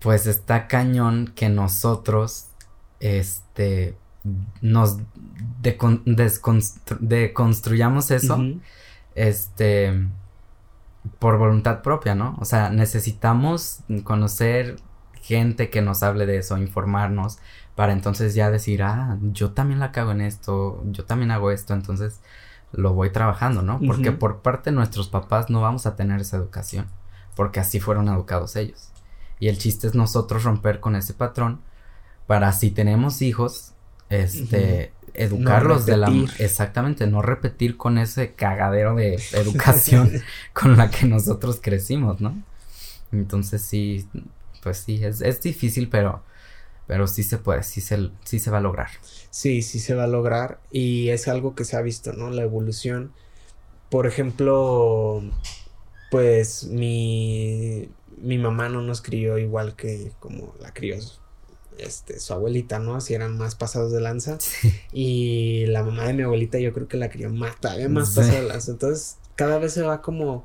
[0.00, 2.46] pues está cañón que nosotros,
[2.98, 3.96] este,
[4.60, 4.98] nos
[6.98, 8.38] deconstruyamos eso,
[9.14, 10.06] este,
[11.18, 12.36] por voluntad propia, ¿no?
[12.40, 14.76] O sea, necesitamos conocer
[15.22, 17.38] gente que nos hable de eso, informarnos,
[17.74, 21.72] para entonces ya decir, ah, yo también la cago en esto, yo también hago esto,
[21.72, 22.20] entonces
[22.72, 23.80] lo voy trabajando, ¿no?
[23.80, 26.86] Porque por parte de nuestros papás no vamos a tener esa educación,
[27.36, 28.90] porque así fueron educados ellos.
[29.38, 31.60] Y el chiste es nosotros romper con ese patrón
[32.26, 33.72] para si tenemos hijos,
[34.10, 36.12] este, educarlos de la...
[36.38, 42.42] Exactamente, no repetir con ese cagadero de educación con la que nosotros crecimos, ¿no?
[43.12, 44.06] Entonces sí,
[44.62, 46.22] pues sí, es, es difícil, pero,
[46.86, 48.90] pero sí se puede, sí se, sí se va a lograr.
[49.30, 52.30] Sí, sí se va a lograr y es algo que se ha visto, ¿no?
[52.30, 53.12] La evolución.
[53.90, 55.22] Por ejemplo,
[56.10, 60.96] pues mi, mi mamá no nos crió igual que como la crió
[61.82, 62.96] este, su abuelita, ¿no?
[62.96, 64.38] Así eran más pasados de lanza.
[64.92, 68.42] Y la mamá de mi abuelita yo creo que la crió más, todavía más de
[68.42, 68.72] lanza.
[68.72, 70.44] Entonces, cada vez se va como,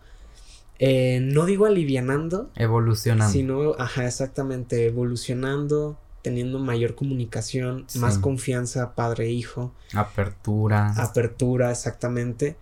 [0.80, 2.50] eh, no digo alivianando.
[2.56, 3.32] Evolucionando.
[3.32, 9.74] Sino, ajá, exactamente, evolucionando, teniendo mayor comunicación, más confianza padre-hijo.
[9.93, 10.93] Apertura.
[10.98, 12.56] Apertura, exactamente.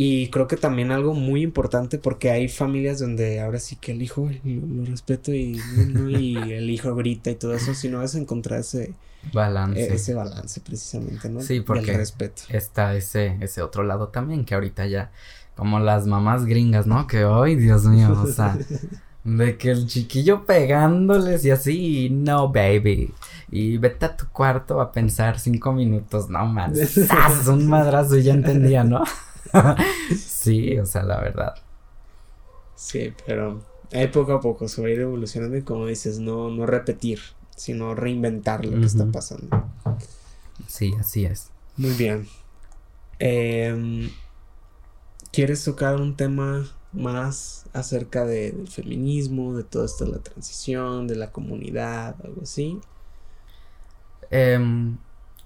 [0.00, 4.00] Y creo que también algo muy importante porque hay familias donde ahora sí que el
[4.00, 5.60] hijo lo, respeto y,
[6.06, 8.94] el hijo grita y todo eso, sino es encontrar ese
[9.32, 9.82] balance.
[9.82, 11.40] E, ese balance precisamente, ¿no?
[11.40, 12.42] Sí, porque respeto.
[12.50, 15.10] está ese, ese otro lado también que ahorita ya,
[15.56, 17.08] como las mamás gringas, ¿no?
[17.08, 18.56] Que hoy, Dios mío, o sea,
[19.24, 23.12] de que el chiquillo pegándoles y así, no, baby.
[23.50, 26.78] Y vete a tu cuarto a pensar cinco minutos, no más.
[26.78, 29.02] Es un madrazo y ya entendía, ¿no?
[30.16, 31.54] Sí, o sea, la verdad.
[32.74, 33.60] Sí, pero
[33.92, 37.20] hay poco a poco se va a ir evolucionando y como dices, no, no repetir,
[37.56, 39.64] sino reinventar lo que está pasando.
[40.66, 41.50] Sí, así es.
[41.76, 42.28] Muy bien.
[43.18, 44.10] Em,
[45.32, 51.16] ¿Quieres tocar un tema más acerca del feminismo, de todo esto de la transición, de
[51.16, 52.80] la comunidad, algo así?
[54.30, 54.58] Eh,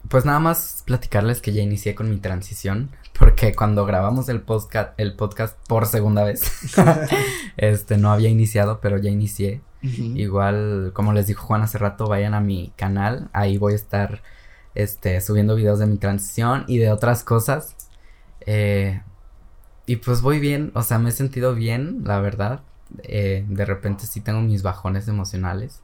[0.09, 4.99] pues nada más platicarles que ya inicié con mi transición, porque cuando grabamos el podcast,
[4.99, 6.43] el podcast por segunda vez,
[7.57, 9.61] este no había iniciado, pero ya inicié.
[9.83, 14.23] Igual, como les dijo Juan hace rato, vayan a mi canal, ahí voy a estar
[14.77, 17.75] este subiendo videos de mi transición y de otras cosas.
[18.47, 19.03] Eh,
[19.87, 22.61] y pues voy bien, o sea, me he sentido bien, la verdad.
[23.03, 25.81] Eh, de repente sí tengo mis bajones emocionales.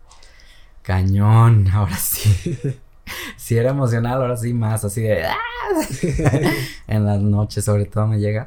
[0.82, 2.58] Cañón, ahora sí.
[3.36, 5.24] si era emocional, ahora sí más, así de...
[5.24, 5.36] ¡ah!
[6.86, 8.46] en las noches sobre todo me llega.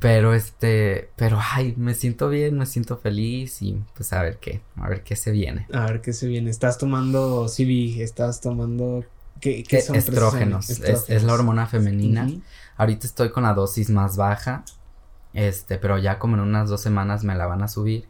[0.00, 4.60] Pero este, pero ay, me siento bien, me siento feliz y pues a ver qué,
[4.76, 5.66] a ver qué se viene.
[5.72, 6.50] A ver qué se viene.
[6.50, 9.04] Estás tomando CB, estás tomando
[9.40, 12.28] ¿qué, qué son estrógenos, Es, la hormona femenina.
[12.76, 14.64] Ahorita estoy con la dosis más baja.
[15.32, 18.08] Este, pero ya como en unas dos semanas me la van a subir.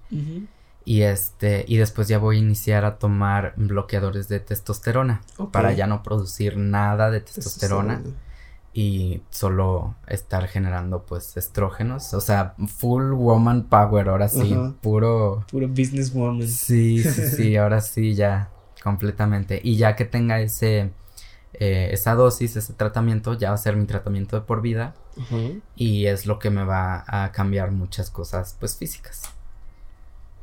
[0.86, 5.20] Y este, y después ya voy a iniciar a tomar bloqueadores de testosterona
[5.50, 8.02] para ya no producir nada de testosterona
[8.72, 15.66] y solo estar generando pues estrógenos, o sea, full woman power, ahora sí, puro puro
[15.66, 16.46] business woman.
[16.46, 18.50] Sí, sí, sí, ahora sí ya
[18.84, 19.60] completamente.
[19.64, 20.92] Y ya que tenga ese
[21.54, 24.94] eh, esa dosis, ese tratamiento, ya va a ser mi tratamiento de por vida
[25.74, 29.35] y es lo que me va a cambiar muchas cosas pues físicas.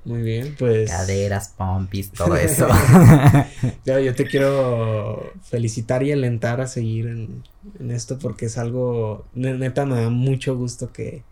[0.05, 0.89] Muy bien, pues.
[0.89, 2.67] Caderas, pompis, todo eso.
[3.85, 7.43] yo, te quiero felicitar y alentar a seguir en,
[7.91, 9.25] esto porque es algo.
[9.33, 11.23] Neta, me da mucho gusto que,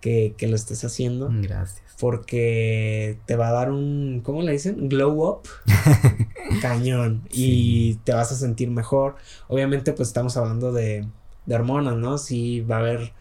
[0.00, 1.30] que, lo estés haciendo.
[1.32, 1.82] Gracias.
[1.98, 4.20] Porque te va a dar un.
[4.22, 4.88] ¿Cómo le dicen?
[4.88, 5.48] Glow up.
[6.60, 7.22] Cañón.
[7.32, 9.16] Y te vas a sentir mejor.
[9.48, 11.06] Obviamente, pues estamos hablando de,
[11.46, 12.18] de hormonas, ¿no?
[12.18, 13.12] Sí, va a haber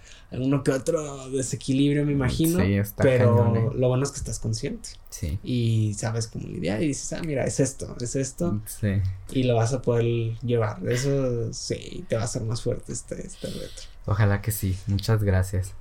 [0.41, 2.60] uno que otro desequilibrio, me imagino.
[2.60, 3.69] Sí, está Pero ¿eh?
[3.76, 4.89] lo bueno es que estás consciente.
[5.10, 5.39] Sí.
[5.43, 8.60] Y sabes cómo lidiar y dices, ah, mira, es esto, es esto.
[8.65, 9.02] Sí.
[9.32, 10.06] Y lo vas a poder
[10.41, 10.78] llevar.
[10.88, 13.84] Eso sí, te va a hacer más fuerte este, este reto.
[14.06, 14.76] Ojalá que sí.
[14.88, 15.74] Muchas gracias.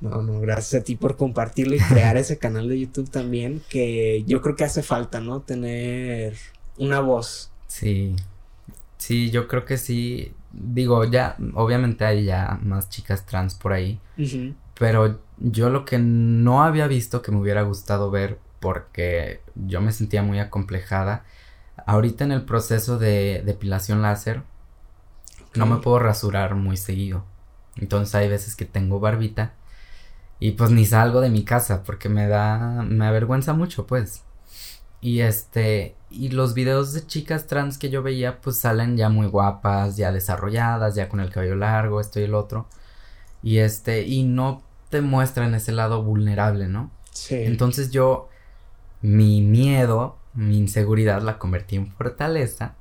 [0.00, 4.22] No, no, gracias a ti por compartirlo y crear ese canal de YouTube también, que
[4.26, 5.40] yo creo que hace falta, ¿no?
[5.40, 6.34] Tener
[6.76, 7.50] una voz.
[7.68, 8.14] Sí.
[8.98, 14.00] Sí, yo creo que sí digo, ya, obviamente hay ya más chicas trans por ahí,
[14.78, 19.92] pero yo lo que no había visto que me hubiera gustado ver porque yo me
[19.92, 21.24] sentía muy acomplejada,
[21.86, 24.42] ahorita en el proceso de depilación láser,
[25.54, 27.24] no me puedo rasurar muy seguido.
[27.76, 29.52] Entonces hay veces que tengo barbita
[30.40, 34.22] y pues ni salgo de mi casa porque me da, me avergüenza mucho pues.
[35.04, 39.26] Y este, y los videos de chicas trans que yo veía pues salen ya muy
[39.26, 42.68] guapas, ya desarrolladas, ya con el cabello largo, esto y el otro.
[43.42, 46.90] Y este, y no te muestran ese lado vulnerable, ¿no?
[47.12, 47.34] Sí.
[47.34, 48.30] Entonces yo,
[49.02, 52.74] mi miedo, mi inseguridad la convertí en fortaleza.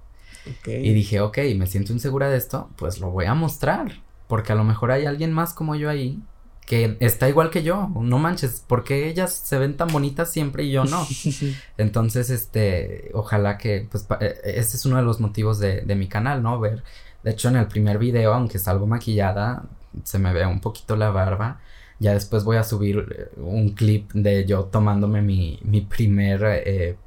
[0.66, 4.02] Y dije, ok, me siento insegura de esto, pues lo voy a mostrar.
[4.30, 6.24] Porque a lo mejor hay alguien más como yo ahí
[6.66, 7.90] que está igual que yo.
[7.96, 11.06] No manches, porque ellas se ven tan bonitas siempre y yo no?
[11.78, 16.08] Entonces, este, ojalá que, pues, eh, ese es uno de los motivos de, de mi
[16.08, 16.60] canal, ¿no?
[16.60, 16.84] Ver,
[17.24, 19.64] de hecho, en el primer video, aunque salgo maquillada,
[20.04, 21.60] se me ve un poquito la barba.
[22.00, 26.98] Ya después voy a subir eh, un clip de yo tomándome mi, mi primer eh,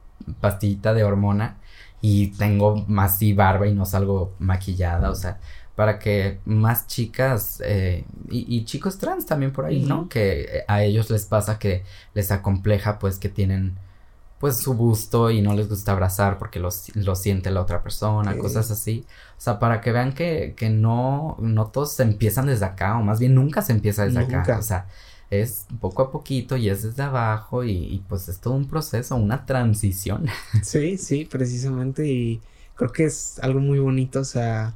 [0.40, 1.58] pastillita de hormona
[2.00, 5.40] y tengo más y barba y no salgo maquillada, o sea,
[5.76, 10.08] para que más chicas eh, y, chicos trans también por ahí, ¿no?
[10.08, 11.84] Que a ellos les pasa que
[12.14, 13.76] les acompleja pues que tienen
[14.40, 16.70] pues su busto y no les gusta abrazar porque lo,
[17.14, 19.04] siente la otra persona, cosas así.
[19.36, 23.02] O sea, para que vean que, que no, no todos se empiezan desde acá, o
[23.02, 24.58] más bien nunca se empieza desde acá.
[24.58, 24.86] O sea,
[25.30, 29.16] es poco a poquito y es desde abajo y, y, pues es todo un proceso,
[29.16, 30.26] una transición.
[30.62, 32.40] Sí, sí, precisamente y
[32.76, 34.74] creo que es algo muy bonito, o sea,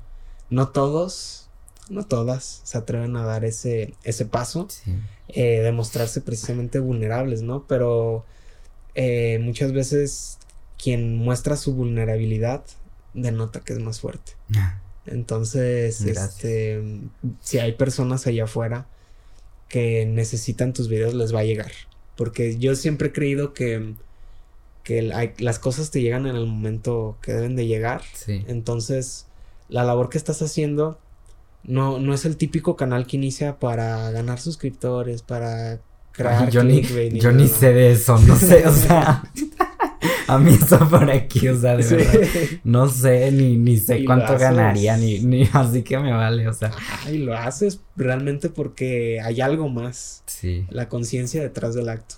[0.50, 1.48] no todos,
[1.88, 4.68] no todas se atreven a dar ese, ese paso,
[5.28, 7.66] eh, de mostrarse precisamente vulnerables, ¿no?
[7.66, 8.24] Pero
[8.94, 10.38] eh, muchas veces
[10.82, 12.64] quien muestra su vulnerabilidad
[13.14, 14.32] denota que es más fuerte.
[14.56, 14.80] Ah.
[15.06, 16.82] Entonces, este,
[17.40, 18.86] si hay personas allá afuera
[19.68, 21.72] que necesitan tus videos, les va a llegar.
[22.16, 23.94] Porque yo siempre he creído que,
[24.84, 28.02] que las cosas te llegan en el momento que deben de llegar.
[28.26, 29.26] Entonces,
[29.70, 30.98] la labor que estás haciendo
[31.62, 35.80] no, no es el típico canal que inicia para ganar suscriptores, para
[36.12, 36.50] crear.
[36.50, 36.82] yo ni,
[37.18, 39.22] yo ni sé de eso, no sé, o sea.
[40.26, 42.20] a mí está por aquí, o sea, de verdad.
[42.64, 46.72] No sé, ni, ni sé cuánto ganaría, ni, ni así que me vale, o sea.
[47.10, 50.22] y lo haces realmente porque hay algo más.
[50.26, 50.66] Sí.
[50.70, 52.16] La conciencia detrás del acto.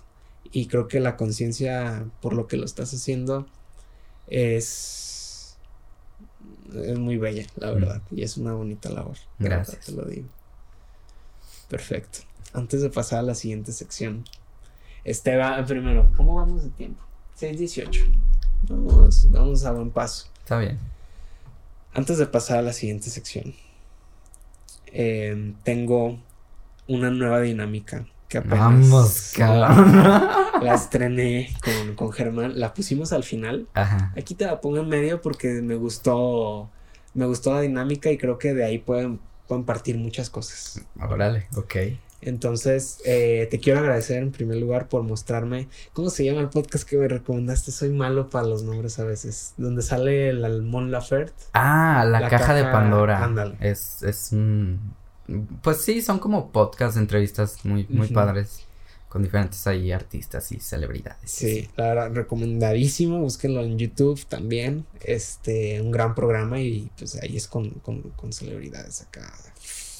[0.50, 3.46] Y creo que la conciencia por lo que lo estás haciendo
[4.26, 5.11] es
[6.74, 8.02] es muy bella, la verdad.
[8.10, 9.16] Y es una bonita labor.
[9.38, 9.86] Gracias.
[9.86, 10.28] te lo digo.
[11.68, 12.20] Perfecto.
[12.52, 14.24] Antes de pasar a la siguiente sección.
[15.04, 17.02] Este va primero, ¿cómo vamos de tiempo?
[17.40, 18.04] 6.18.
[18.68, 20.28] Vamos, vamos a buen paso.
[20.38, 20.78] Está bien.
[21.94, 23.54] Antes de pasar a la siguiente sección,
[24.86, 26.18] em, tengo
[26.86, 29.92] una nueva dinámica que apenas Vamos, cabrón.
[30.62, 33.66] La, estrené con, con Germán, la pusimos al final.
[33.74, 34.12] Ajá.
[34.16, 36.70] Aquí te la pongo en medio porque me gustó,
[37.12, 40.80] me gustó la dinámica y creo que de ahí pueden, pueden partir muchas cosas.
[40.98, 41.76] Órale, ok.
[42.22, 45.68] Entonces, eh, te quiero agradecer en primer lugar por mostrarme.
[45.92, 47.72] ¿Cómo se llama el podcast que me recomendaste?
[47.72, 49.54] Soy malo para los nombres a veces.
[49.56, 51.34] Donde sale el Almón Laferte.
[51.52, 53.24] Ah, la, caja, de Pandora.
[53.24, 53.56] Ándale.
[53.60, 54.94] Es, es un
[55.62, 58.66] pues sí, son como podcast, entrevistas muy, muy padres
[59.12, 61.30] con diferentes ahí artistas y celebridades.
[61.30, 67.36] Sí, la verdad, recomendadísimo, búsquenlo en YouTube también, este, un gran programa y pues ahí
[67.36, 69.30] es con, con, celebridades acá.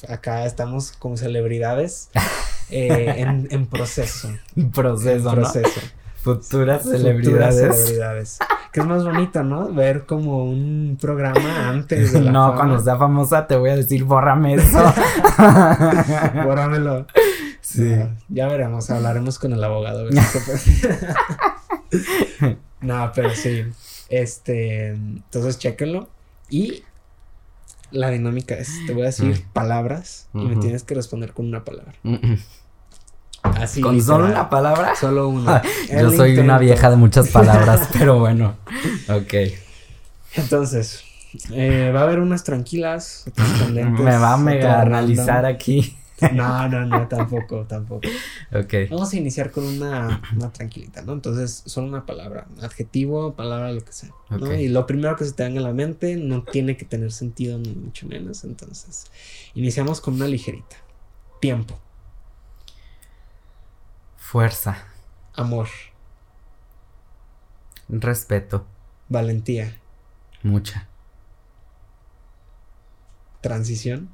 [0.07, 2.09] Acá estamos con celebridades
[2.71, 4.33] eh, en, en, proceso.
[4.73, 5.79] proceso, en proceso.
[6.23, 7.55] Futuras celebridades.
[7.55, 8.39] Futuras celebridades
[8.73, 9.71] que es más bonito, ¿no?
[9.71, 14.03] Ver como un programa antes de la No, cuando sea famosa te voy a decir,
[14.03, 14.79] bórrame eso.
[16.43, 17.05] Bórramelo.
[17.61, 17.95] Sí.
[18.29, 20.09] ya veremos, hablaremos con el abogado.
[22.81, 23.63] no, pero sí.
[24.09, 26.09] Este, entonces chéquenlo.
[26.49, 26.83] Y
[27.91, 29.53] la dinámica es, te voy a decir mm.
[29.53, 31.93] palabras y me tienes que responder con una palabra.
[33.81, 34.95] ¿Con solo una palabra?
[34.95, 35.61] Solo una.
[35.91, 38.55] Yo soy una vieja de muchas palabras, pero bueno.
[39.09, 39.33] Ok.
[40.35, 41.03] Entonces,
[41.51, 43.25] eh, va a haber unas tranquilas,
[43.71, 45.95] Me va a mega analizar aquí.
[46.31, 48.07] No, no, no, tampoco, tampoco.
[48.53, 48.89] Ok.
[48.89, 51.13] Vamos a iniciar con una, una tranquilita, ¿no?
[51.13, 54.11] Entonces, solo una palabra, adjetivo, palabra, lo que sea.
[54.29, 54.53] ¿no?
[54.53, 57.57] Y lo primero que se te venga a la mente no tiene que tener sentido,
[57.57, 58.45] ni mucho menos.
[58.45, 59.07] Entonces,
[59.53, 60.77] iniciamos con una ligerita.
[61.41, 61.77] Tiempo.
[64.23, 64.77] Fuerza.
[65.35, 65.67] Amor.
[67.87, 68.65] Respeto.
[69.09, 69.79] Valentía.
[70.41, 70.87] Mucha.
[73.41, 74.09] Transición.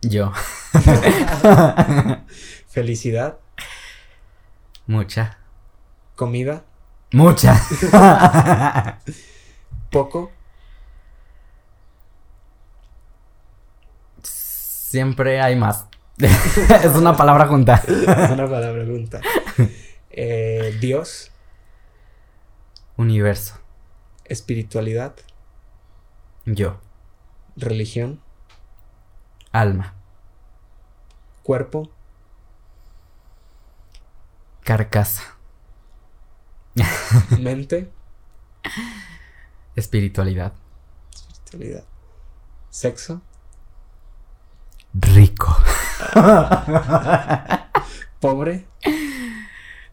[0.00, 0.32] Yo.
[2.68, 3.38] Felicidad.
[4.86, 5.36] Mucha.
[6.14, 6.64] Comida.
[7.12, 7.60] Mucha.
[9.90, 10.32] Poco.
[14.22, 15.86] Siempre hay más.
[16.82, 17.82] es una palabra junta.
[17.86, 19.20] es una palabra junta.
[20.10, 21.30] Eh, Dios.
[22.96, 23.54] Universo.
[24.24, 25.14] Espiritualidad.
[26.44, 26.80] Yo.
[27.56, 28.20] Religión.
[29.52, 29.94] Alma.
[31.44, 31.88] Cuerpo.
[34.64, 35.22] Carcasa.
[37.38, 37.92] Mente.
[39.76, 40.52] Espiritualidad.
[41.12, 41.84] Espiritualidad.
[42.70, 43.22] Sexo.
[44.94, 45.56] Rico.
[48.20, 48.66] Pobre.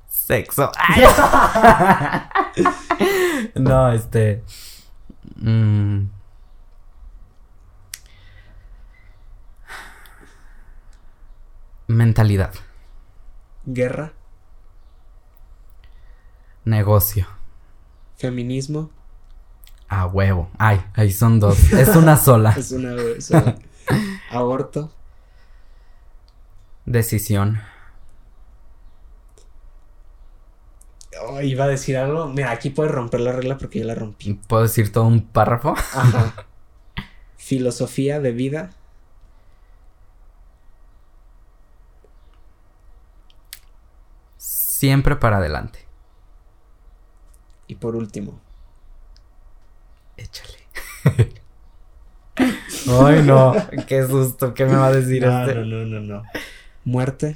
[0.08, 0.72] Sexo.
[3.56, 4.44] no, este.
[5.36, 6.06] Mm.
[11.88, 12.54] Mentalidad.
[13.66, 14.14] Guerra.
[16.64, 17.28] Negocio.
[18.18, 18.90] Feminismo.
[19.88, 20.50] A huevo.
[20.58, 21.72] Ay, ahí son dos.
[21.74, 22.52] Es una sola.
[22.58, 23.56] es una sola.
[24.32, 24.92] Aborto.
[26.86, 27.62] Decisión.
[31.22, 32.28] Oh, iba a decir algo.
[32.28, 34.34] Mira, aquí puedes romper la regla porque yo la rompí.
[34.48, 35.72] ¿Puedo decir todo un párrafo?
[35.72, 36.46] Ajá.
[37.38, 38.72] Filosofía de vida.
[44.38, 45.80] Siempre para adelante.
[47.68, 48.40] Y por último.
[50.18, 50.60] Échale.
[52.88, 53.56] Ay, no.
[53.88, 54.54] Qué susto.
[54.54, 55.56] ¿Qué me va a decir no, este?
[55.56, 56.24] No, no, no, no.
[56.86, 57.36] Muerte.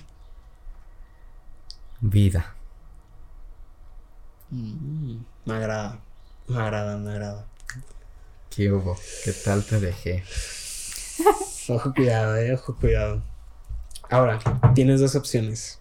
[2.02, 2.54] Vida.
[4.52, 6.00] Mm, me agrada.
[6.48, 7.46] Me agrada, me agrada.
[8.52, 8.96] ¿Qué hubo?
[9.26, 10.24] ¿Qué tal te dejé?
[11.70, 13.24] ojo cuidado, eh, ojo cuidado.
[14.08, 14.40] Ahora,
[14.76, 15.80] tienes dos opciones.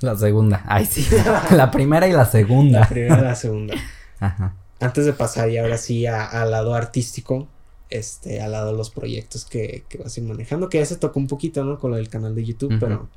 [0.00, 0.62] La segunda.
[0.66, 1.06] Ay, sí.
[1.50, 2.80] la primera y la segunda.
[2.80, 3.74] La primera y la segunda.
[4.20, 4.54] Ajá.
[4.80, 7.46] Antes de pasar y ahora sí al lado artístico,
[7.90, 10.96] este, al lado de los proyectos que, que vas a ir manejando, que ya se
[10.96, 11.78] tocó un poquito, ¿no?
[11.78, 13.08] Con lo del canal de YouTube, pero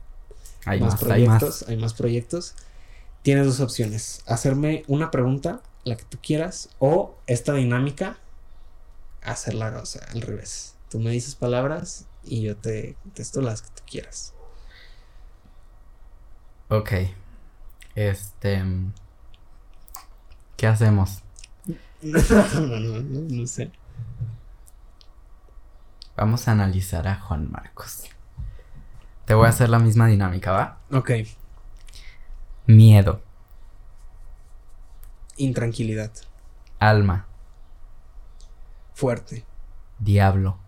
[0.65, 1.93] hay más, proyectos, hay más.
[1.93, 2.55] proyectos.
[3.21, 8.17] Tienes dos opciones, hacerme una pregunta, la que tú quieras, o esta dinámica,
[9.21, 10.75] hacerla, o sea, al revés.
[10.89, 14.33] Tú me dices palabras y yo te contesto las que tú quieras.
[16.69, 16.91] Ok.
[17.95, 18.63] Este.
[20.55, 21.21] ¿Qué hacemos?
[22.01, 23.71] no, no, no, no sé.
[26.19, 28.03] Vamos a analizar a Juan Marcos.
[29.23, 30.79] Te voy a hacer la misma dinámica, ¿va?
[30.91, 31.11] Ok.
[32.67, 33.21] Miedo.
[35.37, 36.11] Intranquilidad.
[36.77, 37.25] Alma.
[38.93, 39.45] Fuerte.
[39.97, 40.59] Diablo.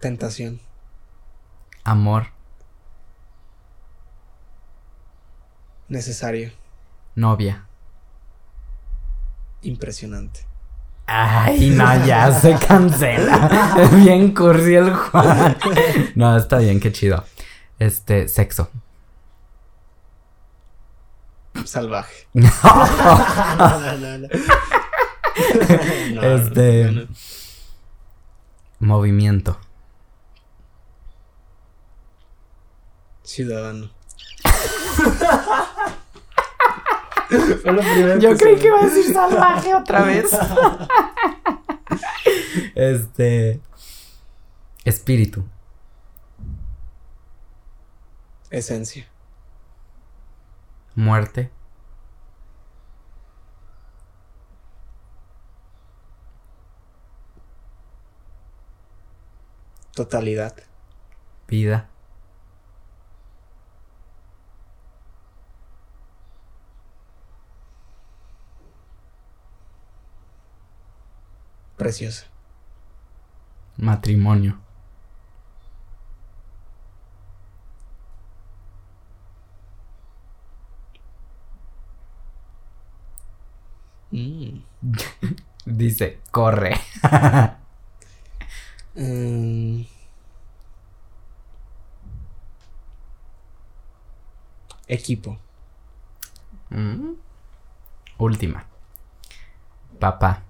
[0.00, 0.60] Tentación.
[1.82, 2.26] Amor.
[5.88, 6.52] Necesario.
[7.14, 7.66] Novia.
[9.62, 10.49] Impresionante.
[11.12, 13.74] Ay, no, ya se cancela.
[13.76, 15.56] Es bien cursi el Juan.
[16.14, 17.24] No, está bien, qué chido.
[17.80, 18.70] Este, sexo.
[21.64, 22.28] Salvaje.
[26.12, 26.22] No.
[26.22, 27.08] este.
[28.78, 29.58] Movimiento.
[33.24, 33.90] Ciudadano.
[38.20, 40.30] Yo creí que iba a decir salvaje otra vez.
[42.74, 43.60] este.
[44.84, 45.44] Espíritu.
[48.50, 49.06] Esencia.
[50.96, 51.50] Muerte.
[59.94, 60.56] Totalidad.
[61.46, 61.88] Vida.
[71.80, 72.26] Preciosa.
[73.78, 74.58] Matrimonio.
[84.12, 84.60] Mm.
[85.64, 86.76] Dice, corre.
[88.94, 89.80] Mm.
[94.86, 95.38] Equipo.
[96.68, 97.14] Mm.
[98.18, 98.66] Última.
[99.98, 100.49] Papá.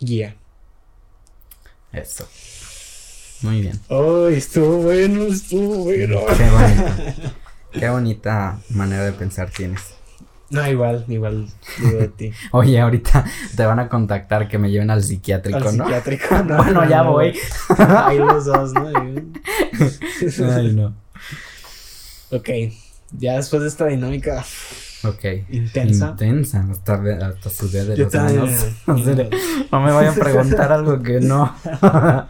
[0.00, 0.34] Guía.
[1.92, 2.26] Eso.
[3.42, 3.80] Muy bien.
[3.88, 6.20] Ay, estuvo bueno, estuvo bueno.
[6.36, 7.34] Qué bonita.
[7.72, 9.94] Qué bonita manera de pensar tienes.
[10.50, 11.46] No, igual, igual
[11.78, 12.32] digo de ti.
[12.50, 13.24] Oye, ahorita
[13.56, 15.84] te van a contactar que me lleven al psiquiátrico, al ¿no?
[15.84, 16.56] Psiquiátrico, no.
[16.56, 17.38] bueno, ya voy.
[17.78, 18.88] Ahí los dos, ¿no?
[18.88, 20.94] Ay, no.
[22.32, 22.48] Ok,
[23.10, 24.44] ya después de esta dinámica.
[25.04, 25.24] Ok.
[25.50, 26.10] Intensa.
[26.10, 28.66] Intensa, hasta, hasta sudé de los manos.
[28.86, 31.54] no me vayan a preguntar algo que no.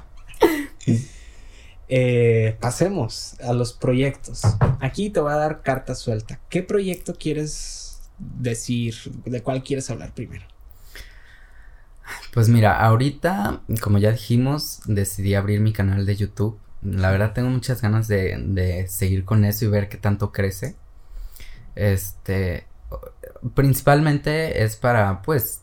[1.89, 4.43] eh, pasemos a los proyectos.
[4.81, 6.41] Aquí te voy a dar carta suelta.
[6.49, 8.95] ¿Qué proyecto quieres decir?
[9.25, 10.45] ¿De cuál quieres hablar primero?
[12.33, 16.59] Pues mira, ahorita, como ya dijimos, decidí abrir mi canal de YouTube.
[16.83, 20.77] La verdad tengo muchas ganas de, de seguir con eso y ver qué tanto crece.
[21.81, 22.67] Este,
[23.55, 25.63] principalmente es para, pues,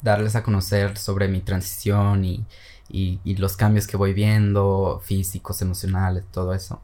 [0.00, 2.46] darles a conocer sobre mi transición y,
[2.88, 6.80] y, los cambios que voy viendo, físicos, emocionales, todo eso.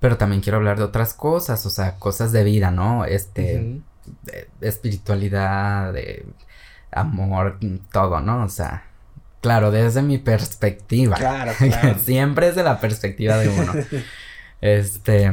[0.00, 3.04] Pero también quiero hablar de otras cosas, o sea, cosas de vida, ¿no?
[3.04, 3.80] Este,
[4.22, 6.26] de espiritualidad, de
[6.90, 7.60] amor,
[7.92, 8.42] todo, ¿no?
[8.42, 8.84] O sea,
[9.40, 11.14] claro, desde mi perspectiva.
[11.16, 11.98] Claro, claro.
[12.04, 13.72] Siempre es de la perspectiva de uno.
[14.60, 15.32] este.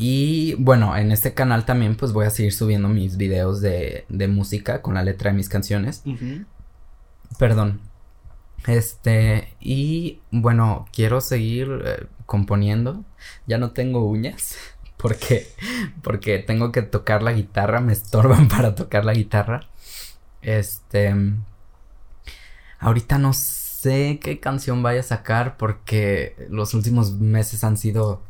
[0.00, 4.28] Y bueno, en este canal también pues voy a seguir subiendo mis videos de, de
[4.28, 6.04] música con la letra de mis canciones.
[7.36, 7.80] Perdón.
[8.68, 13.04] Este, y bueno, quiero seguir eh, componiendo.
[13.46, 14.56] Ya no tengo uñas.
[14.96, 15.46] Porque,
[16.02, 19.68] porque tengo que tocar la guitarra, me estorban para tocar la guitarra.
[20.42, 21.14] Este.
[22.80, 28.22] Ahorita no sé qué canción vaya a sacar porque los últimos meses han sido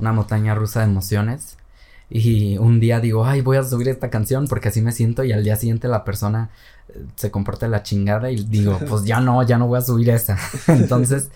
[0.00, 1.56] una montaña rusa de emociones.
[2.08, 5.22] Y un día digo, ay, voy a subir esta canción porque así me siento.
[5.22, 6.50] Y al día siguiente la persona
[6.88, 10.10] eh, se comporta la chingada y digo, pues ya no, ya no voy a subir
[10.10, 10.36] esa.
[10.66, 11.30] Entonces,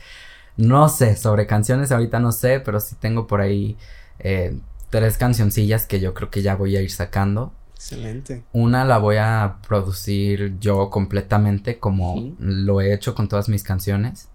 [0.57, 3.77] no sé, sobre canciones ahorita no sé, pero sí tengo por ahí
[4.19, 4.59] eh,
[4.91, 7.53] tres cancioncillas que yo creo que ya voy a ir sacando.
[7.75, 8.43] Excelente.
[8.53, 14.29] Una la voy a producir yo completamente como lo he hecho con todas mis canciones.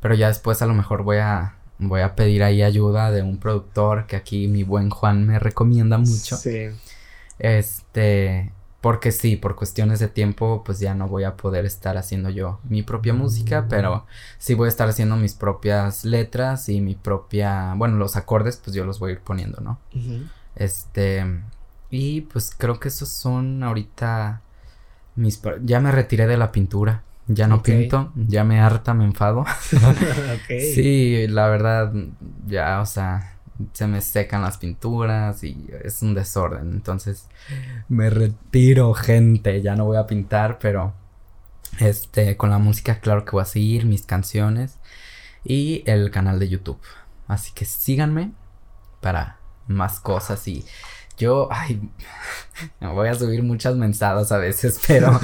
[0.00, 3.38] Pero ya después a lo mejor voy a voy a pedir ahí ayuda de un
[3.38, 6.36] productor que aquí mi buen Juan me recomienda mucho.
[6.36, 6.68] Sí.
[7.38, 12.30] Este, porque sí, por cuestiones de tiempo, pues ya no voy a poder estar haciendo
[12.30, 14.06] yo mi propia música, pero
[14.38, 18.76] sí voy a estar haciendo mis propias letras y mi propia, bueno, los acordes, pues
[18.76, 19.78] yo los voy a ir poniendo, ¿no?
[20.54, 21.24] Este,
[21.90, 24.42] y pues creo que esos son ahorita
[25.16, 25.40] mis...
[25.62, 27.02] Ya me retiré de la pintura.
[27.28, 29.44] Ya no pinto, ya me harta, me enfado.
[30.48, 31.92] Sí, la verdad,
[32.46, 33.36] ya, o sea,
[33.72, 36.72] se me secan las pinturas y es un desorden.
[36.72, 37.28] Entonces,
[37.88, 39.62] me retiro, gente.
[39.62, 40.94] Ya no voy a pintar, pero
[41.80, 44.78] este, con la música, claro que voy a seguir mis canciones
[45.44, 46.80] y el canal de YouTube.
[47.28, 48.32] Así que síganme
[49.00, 50.64] para más cosas y
[51.16, 51.80] yo, ay,
[52.80, 55.18] voy a subir muchas mensadas a veces, pero,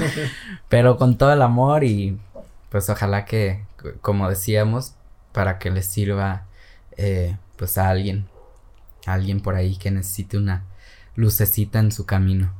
[0.69, 2.19] pero con todo el amor y
[2.69, 3.63] pues ojalá que,
[4.01, 4.95] como decíamos,
[5.31, 6.47] para que les sirva,
[6.97, 8.27] eh, pues a alguien,
[9.05, 10.65] a alguien por ahí que necesite una
[11.15, 12.53] lucecita en su camino.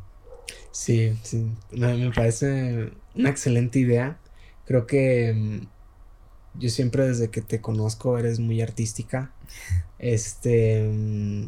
[0.72, 4.18] Sí, sí, me parece una excelente idea.
[4.66, 9.32] Creo que mm, yo siempre desde que te conozco eres muy artística.
[10.00, 11.48] Este, mm,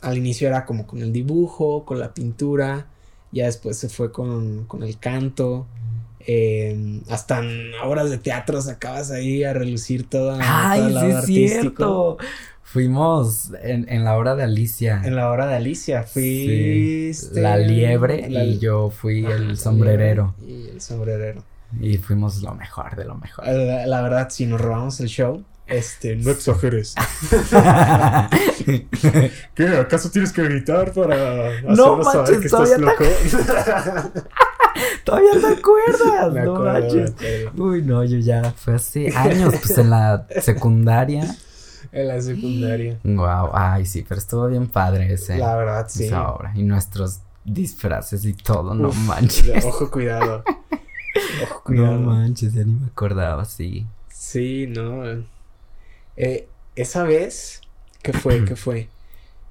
[0.00, 2.86] al inicio era como con el dibujo, con la pintura,
[3.32, 5.66] ya después se fue con, el canto.
[6.20, 10.94] Em, hasta en obras de teatro sacabas ahí a relucir toda, Ay,
[11.24, 12.18] sí es cierto.
[12.62, 15.00] Fuimos en, la obra de Alicia.
[15.02, 16.02] En la obra de Alicia.
[16.02, 17.12] Fui.
[17.32, 20.34] La liebre y yo fui el sombrerero.
[20.46, 21.42] Y el sombrerero.
[21.80, 23.46] Y fuimos lo mejor de lo mejor.
[23.46, 26.94] la verdad, si nos robamos el show, este, no exageres.
[29.54, 29.68] ¿Qué?
[29.68, 33.04] ¿Acaso tienes que gritar para no saber que estás loco?
[35.04, 37.12] Todavía te acuerdas, no manches.
[37.56, 41.36] Uy, no, yo ya fue hace años, pues en la secundaria.
[41.92, 42.98] En la secundaria.
[43.02, 45.38] Wow, ay, sí, pero estuvo bien padre ese.
[45.38, 46.06] La verdad, sí.
[46.06, 46.52] Esa obra.
[46.54, 49.64] Y nuestros disfraces y todo, no manches.
[49.64, 50.44] Ojo, cuidado.
[51.42, 51.98] Ojo, cuidado.
[51.98, 53.86] No manches, ya ni me acordaba, sí.
[54.10, 55.04] Sí, no.
[56.18, 57.60] Eh, esa vez,
[58.02, 58.44] ¿qué fue?
[58.44, 58.88] ¿Qué fue?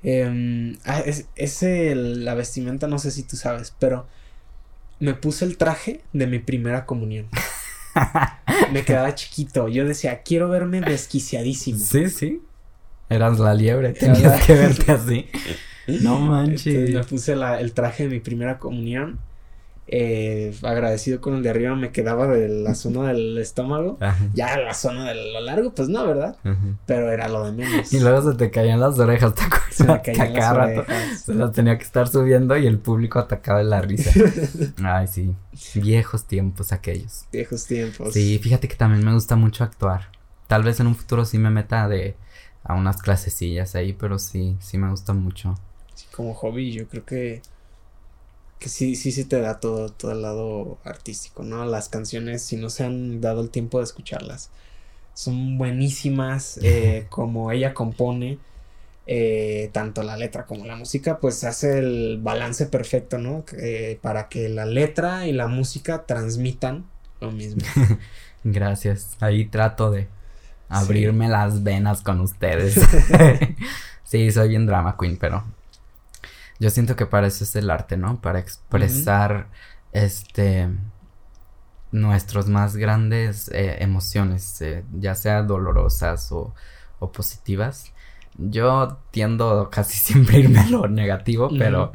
[0.03, 4.05] Eh, ah, es, la vestimenta, no sé si tú sabes, pero
[4.99, 7.27] me puse el traje de mi primera comunión.
[8.73, 9.69] me quedaba chiquito.
[9.69, 11.79] Yo decía, quiero verme desquiciadísimo.
[11.79, 12.41] Sí, sí.
[13.09, 15.25] Eras la liebre, tenías que verte así.
[15.87, 16.89] No manches.
[16.93, 19.19] me puse el traje de mi primera comunión
[19.89, 23.97] eh, agradecido con el de arriba me quedaba de la zona del estómago.
[24.33, 26.35] Ya la zona de lo largo, pues no, ¿verdad?
[26.85, 27.93] Pero era lo de menos.
[27.93, 29.73] Y luego se te caían las orejas, ¿te acuerdas?
[29.73, 31.21] Se me caían las orejas.
[31.21, 34.11] Se las tenía que estar subiendo y el público atacaba de la risa.
[34.83, 35.33] Ay, sí.
[35.75, 37.25] Viejos tiempos aquellos.
[37.31, 38.13] Viejos tiempos.
[38.13, 40.11] Sí, fíjate que también me gusta mucho actuar.
[40.47, 42.15] Tal vez en un futuro sí me meta de
[42.63, 45.55] a unas clasecillas ahí, pero sí, sí me gusta mucho.
[45.93, 47.41] Sí, como hobby, yo creo que
[48.59, 51.65] que sí, sí, sí te da todo, todo el lado artístico, ¿no?
[51.65, 54.49] Las canciones, si no se han dado el tiempo de escucharlas,
[55.13, 58.39] son buenísimas, eh, como ella compone,
[59.05, 63.45] eh, tanto la letra como la música, pues hace el balance perfecto, ¿no?
[64.01, 66.85] para que la letra y la música transmitan
[67.21, 67.61] lo mismo.
[68.43, 70.07] Gracias, ahí trato de
[70.69, 72.75] abrirme las venas con ustedes.
[74.03, 75.43] sí, soy bien drama queen, pero
[76.59, 78.21] yo siento que para eso es el arte, ¿no?
[78.21, 79.47] Para expresar,
[79.91, 80.69] este,
[81.91, 86.53] nuestros más grandes eh, emociones, eh, ya sea dolorosas o,
[86.99, 87.93] o, positivas.
[88.37, 91.93] Yo tiendo casi siempre a irme a lo negativo, pero...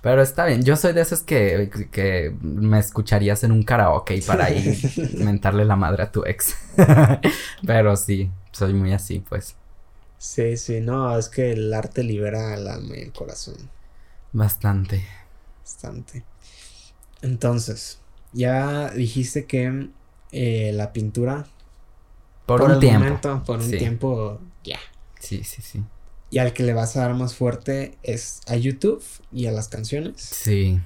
[0.00, 4.48] Pero está bien, yo soy de esos que, que me escucharías en un karaoke para
[4.48, 4.78] ir
[5.18, 6.54] mentarle la madre a tu ex.
[7.66, 9.56] Pero sí, soy muy así, pues.
[10.16, 13.56] Sí, sí, no, es que el arte libera el alma y el corazón.
[14.32, 15.04] Bastante.
[15.62, 16.24] Bastante.
[17.22, 18.00] Entonces,
[18.32, 19.90] ya dijiste que
[20.32, 21.46] eh, la pintura.
[22.46, 23.42] Por, un tiempo.
[23.44, 24.78] por un tiempo, ya.
[25.20, 25.84] Sí, sí, sí.
[26.30, 29.02] Y al que le vas a dar más fuerte es a YouTube
[29.32, 30.20] y a las canciones.
[30.20, 30.80] Sí.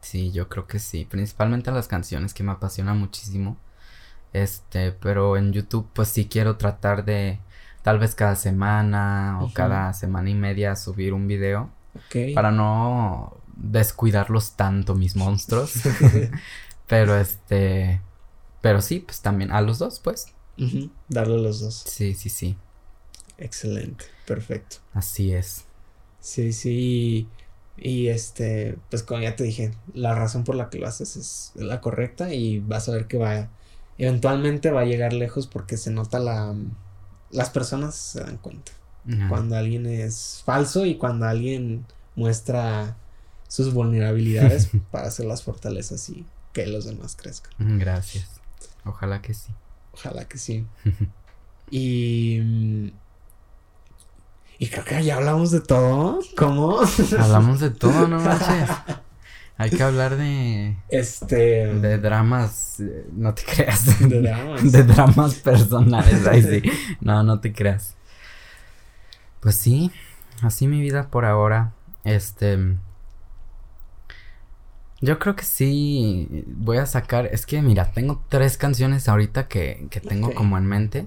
[0.00, 1.04] Sí, yo creo que sí.
[1.04, 3.56] Principalmente a las canciones que me apasionan muchísimo.
[4.32, 7.40] Este, pero en YouTube, pues sí quiero tratar de
[7.82, 11.70] tal vez cada semana o cada semana y media subir un video
[12.34, 15.72] para no descuidarlos tanto mis monstruos.
[16.86, 18.00] pero este.
[18.60, 20.26] Pero sí, pues también a los dos, pues.
[21.08, 21.74] Darle a los dos.
[21.86, 22.56] Sí, sí, sí.
[23.38, 24.78] Excelente, perfecto.
[24.92, 25.64] Así es.
[26.20, 27.28] Sí, sí.
[27.76, 31.52] Y este, pues como ya te dije, la razón por la que lo haces es
[31.54, 33.48] la correcta y vas a ver que va,
[33.98, 36.56] eventualmente va a llegar lejos porque se nota la,
[37.30, 38.72] las personas se dan cuenta.
[39.28, 42.96] Cuando alguien es falso y cuando alguien muestra
[43.48, 47.78] sus vulnerabilidades para hacer las fortalezas y que los demás crezcan.
[47.78, 48.28] Gracias.
[48.84, 49.50] Ojalá que sí.
[49.92, 50.66] Ojalá que sí.
[51.70, 52.92] y.
[54.60, 56.18] Y creo que ya hablamos de todo.
[56.36, 56.80] ¿Cómo?
[57.18, 58.68] Hablamos de todo, no manches.
[59.56, 60.76] Hay que hablar de.
[60.88, 61.74] Este.
[61.74, 62.76] De dramas.
[63.12, 63.98] No te creas.
[64.00, 64.72] De dramas.
[64.72, 66.26] De dramas personales.
[66.26, 66.70] Ahí sí.
[67.00, 67.97] No, no te creas.
[69.40, 69.90] Pues sí.
[70.42, 71.72] Así mi vida por ahora.
[72.04, 72.76] Este.
[75.00, 77.26] Yo creo que sí voy a sacar.
[77.26, 81.06] Es que mira, tengo tres canciones ahorita que, que tengo como en mente.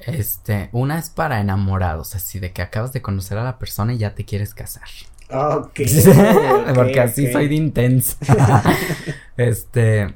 [0.00, 3.98] Este, una es para enamorados, así de que acabas de conocer a la persona y
[3.98, 4.88] ya te quieres casar.
[5.30, 5.80] Ok.
[6.74, 8.16] Porque así soy de intensa.
[9.36, 10.14] este.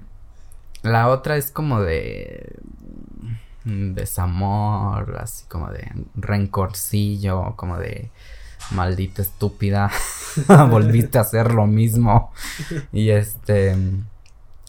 [0.82, 2.57] La otra es como de.
[3.64, 8.10] Desamor, así como de rencorcillo, como de
[8.70, 9.90] maldita estúpida,
[10.70, 12.32] volviste a hacer lo mismo.
[12.92, 13.76] Y este...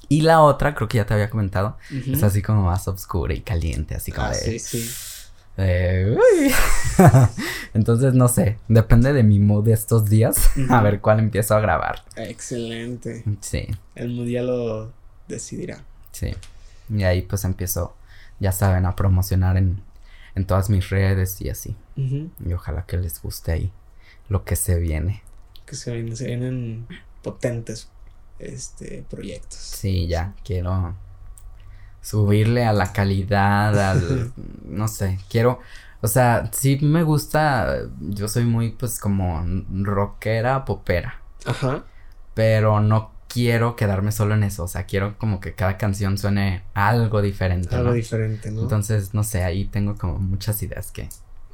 [0.10, 3.42] Y la otra, creo que ya te había comentado, es así como más oscura y
[3.42, 4.60] caliente, así como ah, de...
[4.60, 5.24] Sí, sí.
[7.74, 11.62] Entonces, no sé, depende de mi mood de estos días, a ver cuál empiezo a
[11.62, 12.04] grabar.
[12.16, 13.24] Excelente.
[13.42, 13.68] Sí.
[13.96, 14.92] El mood ya lo
[15.28, 15.84] decidirá.
[16.12, 16.36] Sí.
[16.90, 17.96] Y ahí pues empiezo,
[18.40, 19.82] ya saben, a promocionar en,
[20.36, 21.76] en todas mis redes y así.
[21.96, 23.72] Y ojalá que les guste ahí
[24.30, 25.22] lo que se viene.
[25.66, 26.88] Que se vienen, se vienen
[27.22, 27.90] potentes
[28.40, 29.60] este proyectos.
[29.60, 30.96] Sí, ya quiero
[32.02, 34.34] subirle a la calidad, al
[34.66, 35.60] no sé, quiero
[36.04, 41.22] o sea, sí me gusta, yo soy muy pues como rockera, popera.
[41.46, 41.86] Ajá.
[42.34, 46.64] Pero no quiero quedarme solo en eso, o sea, quiero como que cada canción suene
[46.74, 47.76] algo diferente.
[47.76, 48.62] Algo diferente, ¿no?
[48.62, 51.10] Entonces, no sé, ahí tengo como muchas ideas que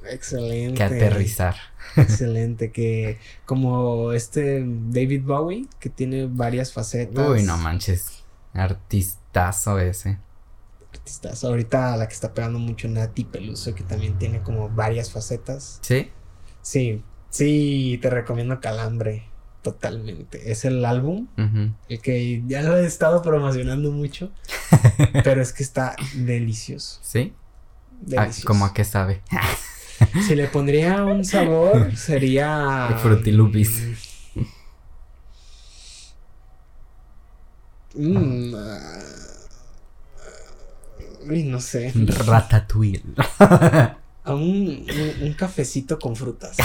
[0.06, 0.76] Excelente.
[0.76, 1.56] Que aterrizar.
[1.96, 7.28] Excelente, que como este David Bowie, que tiene varias facetas.
[7.28, 8.24] Uy, no manches.
[8.54, 10.18] Artistazo ese.
[10.94, 11.48] Artistazo.
[11.48, 15.80] Ahorita la que está pegando mucho Nati Peluso, que también tiene como varias facetas.
[15.82, 16.10] ¿Sí?
[16.62, 17.04] Sí.
[17.30, 19.26] Sí, te recomiendo Calambre.
[19.62, 20.52] Totalmente.
[20.52, 21.28] Es el álbum.
[21.90, 24.32] El que ya lo he estado promocionando mucho.
[25.24, 27.00] pero es que está delicioso.
[27.02, 27.34] ¿Sí?
[27.36, 28.48] Ah, delicioso.
[28.48, 29.22] ¿Cómo a qué sabe?
[30.26, 32.98] Si le pondría un sabor, sería.
[33.02, 33.84] Frutilupis.
[37.96, 38.56] Mmm.
[41.30, 41.92] uy, no sé.
[41.94, 43.04] Ratatouille.
[44.24, 44.86] A un,
[45.22, 46.56] un, cafecito con frutas.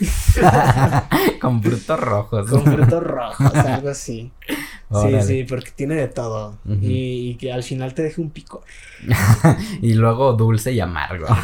[1.40, 2.50] con frutos rojos.
[2.50, 4.30] Con frutos rojos, algo así.
[4.48, 6.58] Sí, sí, porque tiene de todo.
[6.66, 8.62] y, y, que al final te deje un picor.
[9.82, 11.26] y luego dulce y amargo.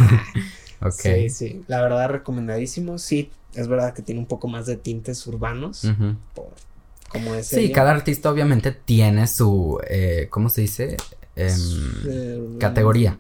[0.79, 0.93] Ok.
[0.93, 1.65] Sí, sí.
[1.69, 2.99] La verdad, recomendadísimo.
[2.99, 5.91] Sí, es verdad que tiene un poco más de tintes urbanos.
[6.35, 6.51] por
[7.09, 9.81] como es Sí, cada artista obviamente tiene su.
[9.89, 10.97] Eh, ¿Cómo se dice?
[11.35, 13.19] Em, categoría.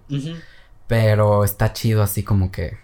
[0.86, 2.78] Pero está chido así como que.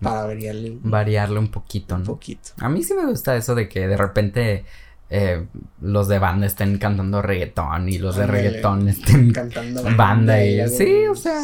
[0.00, 0.78] Para variarle.
[0.82, 2.00] Variarle un poquito, ¿no?
[2.00, 2.50] Un poquito.
[2.58, 4.64] A mí sí me gusta eso de que de repente
[5.10, 5.46] eh,
[5.82, 11.06] los de banda estén cantando reggaetón y los de reggaetón estén cantando banda y, sí,
[11.06, 11.40] o sea,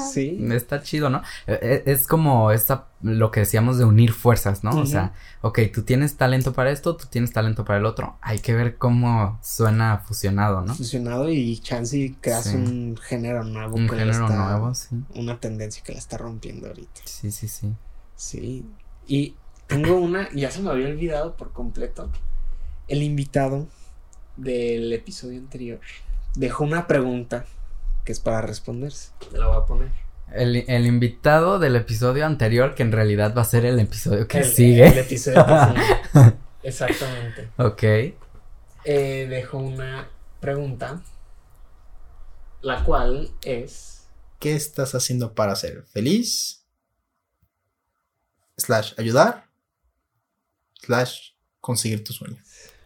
[0.57, 1.23] está chido, ¿no?
[1.47, 4.71] E, e, es, como esta, lo que decíamos de unir fuerzas, ¿no?
[4.71, 8.39] O sea, ok, tú tienes talento para esto, tú tienes talento para el otro, hay
[8.39, 10.75] que ver cómo suena fusionado, ¿no?
[10.75, 13.77] Fusionado y chance creas un género nuevo.
[13.77, 14.97] Un género nuevo, sí.
[15.15, 17.03] Una tendencia que la está rompiendo ahorita.
[17.05, 17.73] Sí, sí, sí.
[18.21, 18.67] Sí.
[19.07, 19.35] Y
[19.67, 22.11] tengo una, ya se me había olvidado por completo
[22.87, 23.69] el invitado
[24.37, 25.81] del episodio anterior
[26.35, 27.47] dejó una pregunta
[28.05, 29.13] que es para responderse.
[29.31, 29.89] Te la voy a poner.
[30.33, 34.89] El, invitado del episodio anterior, que en realidad va a ser el episodio que sigue.
[34.89, 35.81] El episodio que
[36.13, 36.35] sigue.
[36.63, 37.49] Exactamente.
[37.57, 37.83] Ok.
[38.85, 40.09] Eh, dejó una
[40.41, 41.03] pregunta,
[42.63, 44.09] la cual es...
[44.39, 46.60] ¿Qué estás haciendo para ser feliz?
[48.61, 49.47] Slash ayudar.
[50.83, 52.41] Slash conseguir tus sueños.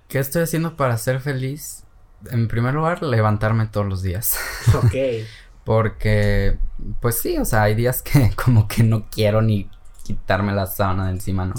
[0.08, 1.84] ¿Qué estoy haciendo para ser feliz?
[2.30, 4.38] En primer lugar, levantarme todos los días.
[4.74, 4.94] Ok.
[5.64, 6.58] Porque,
[7.00, 9.70] pues sí, o sea, hay días que como que no quiero ni
[10.02, 11.54] quitarme la sábana de encima, ¿no?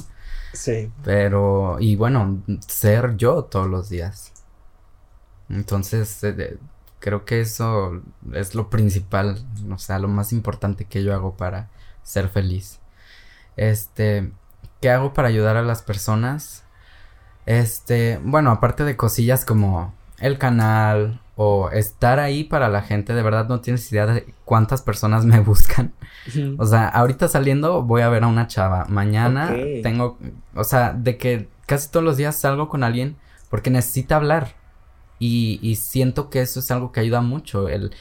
[0.53, 0.91] Sí.
[1.03, 4.32] Pero, y bueno, ser yo todos los días.
[5.49, 6.57] Entonces, eh,
[6.99, 8.01] creo que eso
[8.32, 11.70] es lo principal, o sea, lo más importante que yo hago para
[12.03, 12.80] ser feliz.
[13.58, 14.32] Este,
[14.82, 16.64] ¿qué hago para ayudar a las personas?
[17.45, 23.22] Este, bueno, aparte de cosillas como el canal o estar ahí para la gente, de
[23.22, 25.93] verdad no tienes idea de cuántas personas me buscan.
[26.58, 28.86] O sea, ahorita saliendo voy a ver a una chava.
[28.89, 29.53] Mañana
[29.84, 30.18] tengo,
[30.56, 33.18] o sea, de que casi todos los días salgo con alguien
[33.49, 34.56] porque necesita hablar.
[35.18, 37.93] Y, y siento que eso es algo que ayuda mucho, el,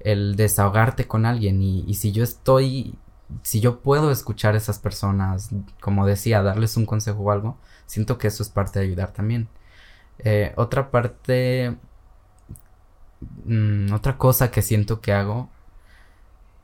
[0.00, 1.62] el desahogarte con alguien.
[1.62, 2.94] Y, y si yo estoy,
[3.42, 7.56] si yo puedo escuchar a esas personas, como decía, darles un consejo o algo,
[7.92, 9.48] Siento que eso es parte de ayudar también.
[10.18, 11.76] Eh, otra parte,
[13.44, 15.50] mm, otra cosa que siento que hago,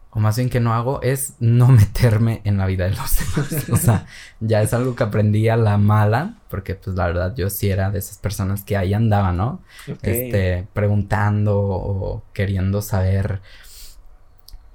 [0.09, 3.69] o más bien que no hago, es no meterme en la vida de los demás.
[3.69, 4.07] o sea,
[4.41, 7.91] ya es algo que aprendí a la mala, porque pues la verdad yo sí era
[7.91, 9.61] de esas personas que ahí andaba, ¿no?
[10.01, 13.43] Este, preguntando o queriendo saber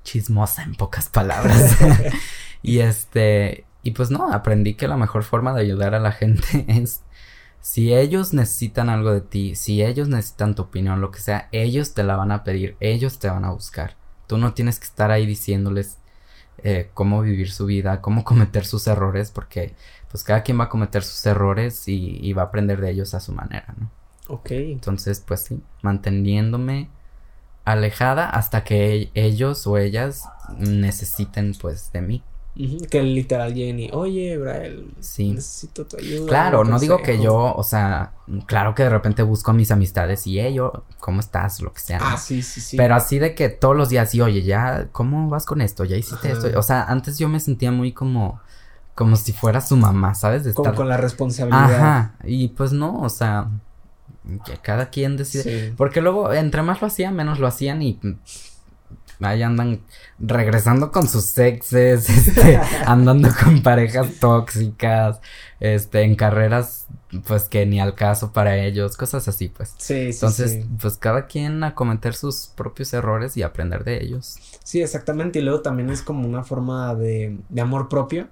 [0.04, 1.78] chismosa en pocas palabras.
[2.62, 6.66] y este, y pues no, aprendí que la mejor forma de ayudar a la gente
[6.68, 7.02] es
[7.62, 11.94] si ellos necesitan algo de ti, si ellos necesitan tu opinión, lo que sea, ellos
[11.94, 13.96] te la van a pedir, ellos te van a buscar.
[14.28, 15.98] Tú no tienes que estar ahí diciéndoles
[16.58, 19.76] eh, cómo vivir su vida, cómo cometer sus errores, porque
[20.12, 23.22] pues cada quien va a cometer sus errores y, va a aprender de ellos a
[23.22, 23.90] su manera, ¿no?
[24.28, 24.52] Ok.
[24.52, 26.90] Entonces, pues sí, manteniéndome
[27.66, 30.26] alejada hasta que ellos o ellas
[30.58, 32.24] necesiten pues de mí.
[32.92, 35.32] Que literal Jenny, oye, Brael, sí.
[35.32, 36.28] necesito tu ayuda.
[36.28, 38.14] Claro, no digo que yo, o sea,
[38.46, 41.62] claro que de repente busco a mis amistades y, ellos, ¿cómo estás?
[41.62, 41.98] Lo que sea.
[42.00, 42.78] Ah, sí, sí, sí.
[42.78, 45.84] Pero así de que todos los días, y oye, ya, ¿cómo vas con esto?
[45.84, 46.48] ¿Ya hiciste esto?
[46.56, 48.40] O sea, antes yo me sentía muy como,
[48.94, 50.44] como si fuera su mamá, ¿sabes?
[50.44, 51.74] De como con la responsabilidad.
[51.74, 53.50] Ajá, y pues no, o sea,
[54.46, 55.74] que cada quien decide.
[55.76, 58.00] Porque luego, entre más lo hacían, menos lo hacían y
[59.22, 59.82] ahí andan
[60.20, 65.22] regresando con sus exes, este, andando con parejas tóxicas,
[65.60, 66.88] este, en carreras,
[67.28, 69.74] pues que ni al caso para ellos, cosas así, pues.
[69.78, 70.18] Sí, sí.
[70.18, 74.38] Entonces, pues cada quien a cometer sus propios errores y aprender de ellos.
[74.64, 75.40] Sí, exactamente.
[75.40, 78.28] Y luego también es como una forma de, de amor propio.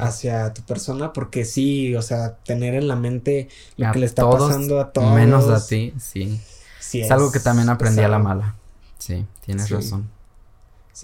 [0.00, 4.28] Hacia tu persona porque sí, o sea, tener en la mente lo que le está
[4.28, 5.14] pasando a todos.
[5.14, 6.40] Menos a ti, sí.
[6.78, 8.56] sí es, algo que también aprendí a la mala.
[8.98, 10.08] Sí, tienes razón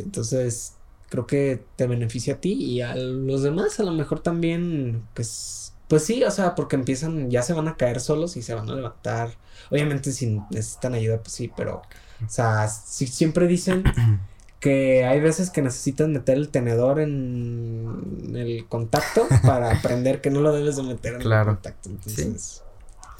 [0.02, 0.74] entonces
[1.08, 5.72] creo que te beneficia a ti y a los demás a lo mejor también, pues,
[5.88, 8.68] pues sí, o sea, porque empiezan, ya se van a caer solos y se van
[8.68, 9.30] a levantar.
[9.70, 11.82] Obviamente si necesitan ayuda, pues sí, pero,
[12.24, 13.84] o sea, si siempre dicen
[14.66, 20.40] que hay veces que necesitas meter el tenedor en el contacto para aprender que no
[20.40, 21.88] lo debes de meter en el contacto.
[21.88, 22.64] Entonces,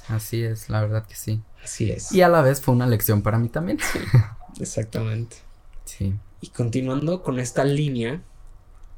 [0.08, 1.40] Así es, la verdad que sí.
[1.62, 2.10] Así es.
[2.10, 3.78] Y a la vez fue una lección para mí también.
[4.60, 5.36] exactamente.
[5.84, 6.16] Sí.
[6.40, 8.22] Y continuando con esta línea,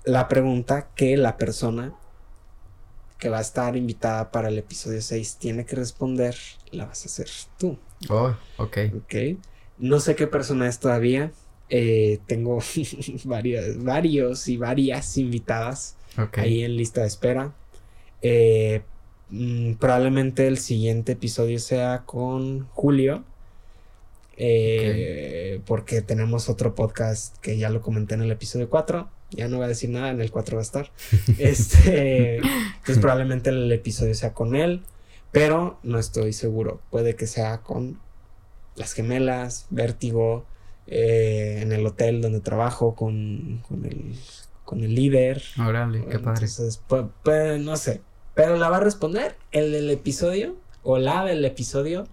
[0.05, 1.93] la pregunta que la persona
[3.19, 6.35] que va a estar invitada para el episodio 6 tiene que responder,
[6.71, 7.29] la vas a hacer
[7.59, 7.79] tú.
[8.09, 8.79] Oh, ok.
[8.97, 9.15] Ok.
[9.77, 11.31] No sé qué persona es todavía.
[11.71, 12.61] Eh, tengo
[13.25, 15.97] varios, varios y varias invitadas
[16.37, 17.55] ahí en lista de espera.
[18.23, 18.83] Eh,
[19.31, 23.25] mm, probablemente el siguiente episodio sea con Julio.
[24.41, 29.11] Eh, porque tenemos otro podcast que ya lo comenté en el episodio 4.
[29.31, 30.93] Ya no voy a decir nada, en el 4 va a estar.
[31.39, 34.83] este, entonces probablemente el episodio sea con él,
[35.33, 36.81] pero no estoy seguro.
[36.91, 38.01] Puede que sea con
[38.77, 40.47] las gemelas, Vértigo,
[40.91, 44.15] eh, en el hotel donde trabajo con, con, el,
[44.65, 45.43] con el líder.
[45.59, 46.47] Órale, qué padre.
[46.47, 46.81] Entonces,
[47.23, 48.01] pues, no sé.
[48.35, 52.07] Pero la va a responder el del episodio o la del episodio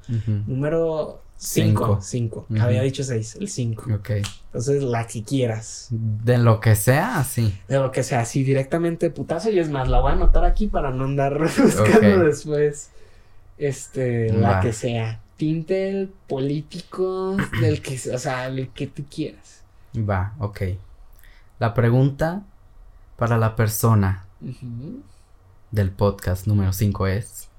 [0.45, 1.99] número 5.
[2.01, 2.47] 5.
[2.59, 3.85] Había dicho 6, el 5.
[3.95, 4.09] Ok.
[4.47, 5.87] Entonces, la que quieras.
[5.91, 7.57] De lo que sea, sí.
[7.67, 9.49] De lo que sea, sí, directamente putazo.
[9.49, 12.89] Y es más, la voy a anotar aquí para no andar buscando después.
[13.57, 15.21] Este, la que sea.
[15.37, 19.63] Tinte político, del que, o sea, el que tú quieras.
[19.97, 20.61] Va, ok.
[21.59, 22.43] La pregunta
[23.15, 24.25] para la persona
[25.71, 27.49] del podcast número 5 es.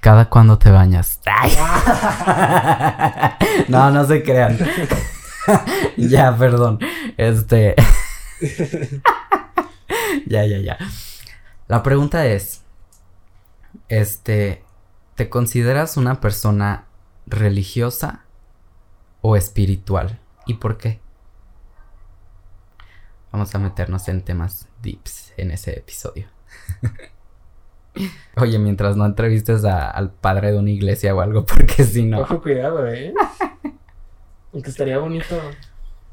[0.00, 1.20] ¿Cada cuando te bañas?
[3.68, 4.58] no, no se crean.
[5.96, 6.78] ya, perdón.
[7.16, 7.74] Este.
[10.26, 10.78] ya, ya, ya.
[11.68, 12.62] La pregunta es.
[13.88, 14.63] Este.
[15.14, 16.86] ¿Te consideras una persona
[17.26, 18.24] religiosa
[19.20, 20.18] o espiritual?
[20.46, 21.00] ¿Y por qué?
[23.30, 26.26] Vamos a meternos en temas deeps en ese episodio.
[28.36, 32.20] Oye, mientras no entrevistes al padre de una iglesia o algo, porque si no.
[32.20, 33.14] Ojo, cuidado, eh.
[34.52, 35.40] Aunque estaría bonito.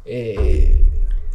[0.06, 0.84] Eh,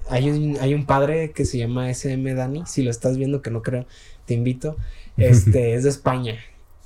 [0.08, 2.64] hay, un, hay un padre que se llama SM Dani.
[2.66, 3.86] Si lo estás viendo, que no creo,
[4.24, 4.76] te invito.
[5.16, 6.36] Este es de España.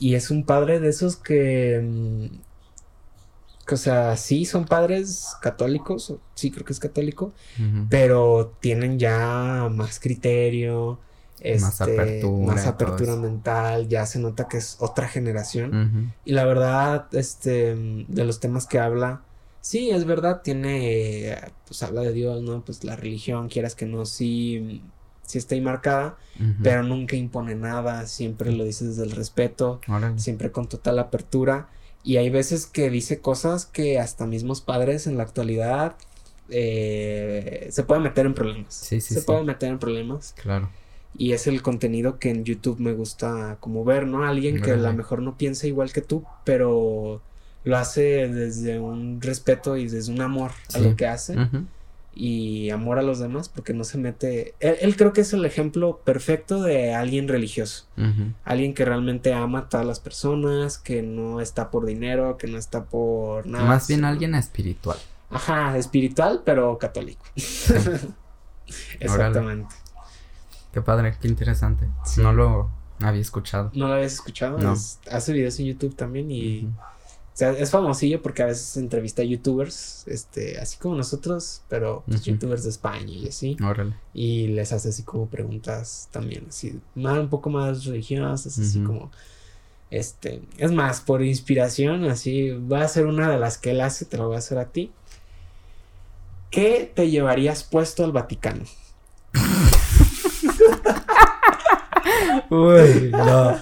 [0.00, 1.80] Y es un padre de esos que.
[1.80, 2.26] Mm,
[3.72, 6.14] o sea, sí son padres católicos.
[6.34, 7.32] Sí, creo que es católico.
[7.88, 10.98] Pero tienen ya más criterio
[11.60, 12.46] más este, apertura.
[12.46, 16.12] Más apertura mental, ya se nota que es otra generación.
[16.24, 19.22] Y la verdad, este, de los temas que habla,
[19.60, 21.36] sí, es verdad, tiene,
[21.66, 22.62] pues habla de Dios, ¿no?
[22.64, 24.82] Pues la religión, quieras que no, sí,
[25.30, 26.16] sí está ahí marcada,
[26.62, 29.80] pero nunca impone nada, siempre lo dice desde el respeto,
[30.16, 31.68] siempre con total apertura.
[32.02, 35.96] Y hay veces que dice cosas que hasta mismos padres en la actualidad
[36.48, 38.72] eh, se pueden meter en problemas.
[38.74, 40.34] Sí, sí, se pueden meter en problemas.
[40.40, 40.70] Claro
[41.16, 44.24] y es el contenido que en YouTube me gusta como ver, ¿no?
[44.24, 47.20] Alguien que a lo mejor no piensa igual que tú, pero
[47.64, 51.36] lo hace desde un respeto y desde un amor a lo que hace.
[52.12, 54.54] Y amor a los demás, porque no se mete.
[54.60, 57.86] Él, creo que es el ejemplo perfecto de alguien religioso.
[58.44, 62.58] Alguien que realmente ama a todas las personas, que no está por dinero, que no
[62.58, 63.64] está por nada.
[63.64, 64.98] Más bien alguien espiritual.
[65.30, 67.24] Ajá, espiritual, pero católico.
[69.00, 69.74] Exactamente.
[70.72, 71.88] Qué padre, qué interesante.
[72.16, 73.70] No lo había escuchado.
[73.74, 74.58] ¿No lo habías escuchado?
[74.58, 74.72] No.
[74.72, 76.68] hace videos en YouTube también y...
[77.40, 82.22] sea, es famosillo porque a veces entrevista a youtubers, este, así como nosotros, pero pues,
[82.22, 83.56] youtubers de España y así.
[83.64, 83.94] Órale.
[84.12, 89.10] Y les hace así como preguntas también, así, más, un poco más religiosas, así como,
[89.90, 94.04] este, es más, por inspiración, así, va a ser una de las que él hace,
[94.04, 94.92] te lo voy a hacer a ti.
[96.50, 98.64] ¿Qué te llevarías puesto al Vaticano?
[102.50, 103.56] Uy, no.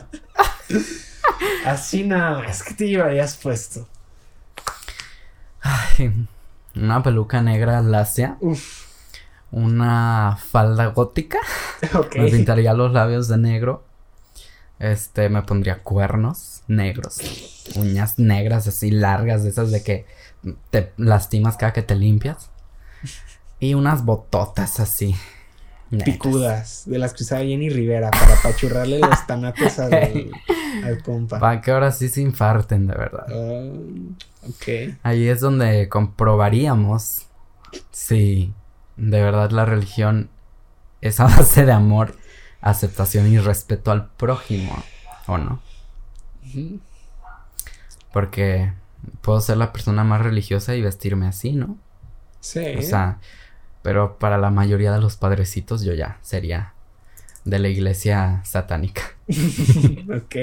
[1.65, 2.63] Así nada más.
[2.63, 3.87] ¿Qué te llevarías puesto?
[5.61, 6.13] Ay,
[6.75, 8.37] una peluca negra lacia.
[8.41, 8.87] Uf.
[9.51, 11.39] Una falda gótica.
[12.15, 13.85] Me pintaría los labios de negro.
[14.79, 17.19] Este, me pondría cuernos negros.
[17.75, 20.07] Uñas negras así largas, de esas de que
[20.71, 22.51] te lastimas cada que te limpias.
[23.59, 25.17] Y unas bototas así
[26.05, 30.31] picudas de las que usaba Jenny Rivera para apachurrarle los tanates al,
[31.05, 31.41] compa.
[31.41, 33.27] Para que ahora sí se infarten, de verdad.
[33.29, 34.97] Ah, ok.
[35.03, 37.27] Ahí es donde comprobaríamos
[37.91, 38.53] si
[38.97, 40.29] de verdad la religión
[41.01, 42.15] es a base de amor,
[42.61, 44.83] aceptación y respeto al prójimo,
[45.27, 45.61] ¿o no?
[48.13, 48.73] Porque
[49.21, 51.77] puedo ser la persona más religiosa y vestirme así, ¿no?
[52.41, 52.77] Sí.
[52.79, 53.19] O sea,
[53.83, 56.75] pero para la mayoría de los padrecitos yo ya sería
[57.45, 59.03] de la iglesia satánica.
[59.29, 60.37] ok.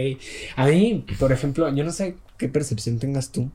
[0.56, 3.52] A mí, por ejemplo, yo no sé qué percepción tengas tú,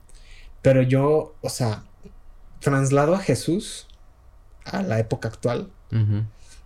[0.63, 1.83] pero yo, o sea,
[2.61, 3.89] traslado a Jesús
[4.65, 5.71] a la época actual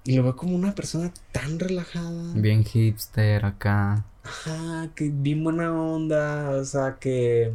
[0.04, 2.34] y lo veo como una persona tan relajada.
[2.34, 4.04] Bien hipster acá.
[4.22, 7.54] Ajá, que bien buena onda, o sea, que...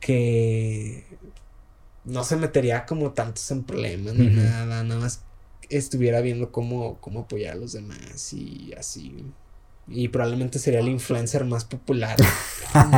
[0.00, 1.06] que
[2.04, 5.22] no se metería como tantos en problemas ni nada, nada más
[5.70, 9.24] estuviera viendo cómo, cómo apoyar a los demás y así.
[9.86, 12.16] Y probablemente sería el influencer más popular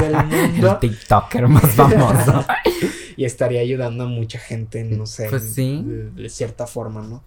[0.00, 0.78] del mundo.
[0.80, 2.44] El TikToker más famoso.
[3.16, 5.28] y estaría ayudando a mucha gente, no sé.
[5.28, 5.82] Pues sí.
[5.84, 7.24] De, cierta forma, ¿no?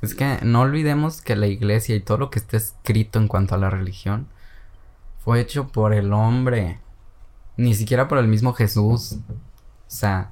[0.00, 3.54] Es que no olvidemos que la iglesia y todo lo que está escrito en cuanto
[3.54, 4.28] a la religión
[5.22, 6.80] fue hecho por el hombre.
[7.56, 9.18] Ni siquiera por el mismo Jesús.
[9.86, 10.30] O sea.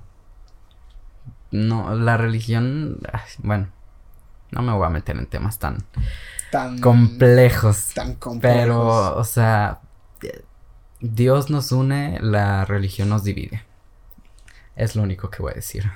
[1.50, 3.00] No, la religión.
[3.38, 3.68] bueno.
[4.50, 5.78] No me voy a meter en temas tan
[6.52, 7.94] tan complejos.
[7.94, 8.54] Tan complejos.
[8.54, 9.80] Pero, o sea,
[11.00, 13.64] Dios nos une, la religión nos divide.
[14.76, 15.90] Es lo único que voy a decir.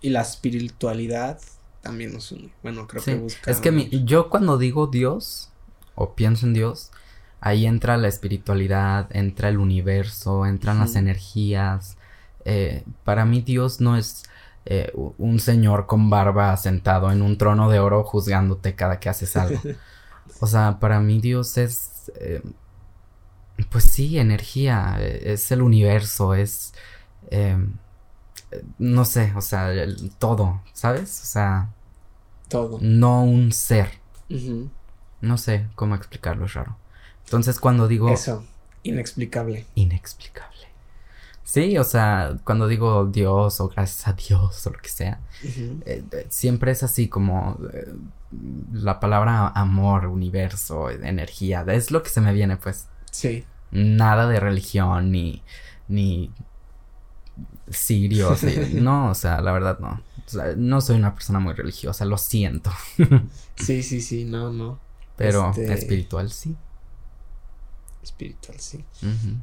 [0.00, 1.40] Y la espiritualidad
[1.80, 2.52] también nos une.
[2.62, 3.50] Bueno, creo que busca.
[3.50, 5.50] Es que yo cuando digo Dios
[5.96, 6.92] o pienso en Dios,
[7.40, 11.96] ahí entra la espiritualidad, entra el universo, entran las energías.
[12.44, 14.24] Eh, para mí Dios no es
[14.64, 19.36] eh, un señor con barba sentado en un trono de oro juzgándote cada que haces
[19.36, 19.60] algo.
[20.40, 22.12] O sea, para mí Dios es...
[22.20, 22.42] Eh,
[23.70, 26.74] pues sí, energía, es el universo, es...
[28.78, 29.70] No sé, o sea,
[30.18, 31.22] todo, ¿sabes?
[31.22, 31.70] O sea...
[32.48, 32.78] Todo.
[32.82, 33.90] No un ser.
[35.22, 36.76] No sé cómo explicarlo, es raro.
[37.28, 38.08] Entonces cuando digo...
[38.08, 38.42] Eso,
[38.82, 39.66] inexplicable.
[39.74, 40.58] Inexplicable.
[41.44, 46.04] Sí, o sea, cuando digo Dios o gracias a Dios o lo que sea, eh,
[46.10, 47.94] eh, siempre es así como eh,
[48.72, 52.88] la palabra amor, universo, energía, es lo que se me viene, pues.
[53.10, 53.44] Sí.
[53.70, 55.42] Nada de religión ni,
[55.88, 56.30] ni
[57.70, 60.02] sirios, no, o sea, la verdad no.
[60.56, 62.70] no soy una persona muy religiosa, lo siento.
[63.56, 64.78] sí, sí, sí, no, no.
[65.16, 66.56] Pero este espiritual sí.
[68.08, 68.84] Espiritual sí.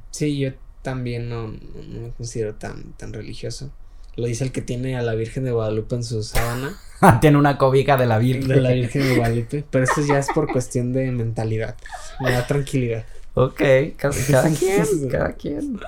[0.09, 0.51] Sí, yo
[0.81, 3.71] también no, no, me considero tan, tan religioso.
[4.15, 6.75] Lo dice el que tiene a la Virgen de Guadalupe en su sábana.
[7.21, 8.47] tiene una cobija de la Virgen.
[8.47, 9.65] De la Virgen de Guadalupe.
[9.69, 11.75] Pero eso ya es por cuestión de mentalidad.
[12.19, 13.05] Me da tranquilidad.
[13.35, 13.61] Ok,
[13.97, 14.13] cada,
[14.49, 15.79] quien, cada quien.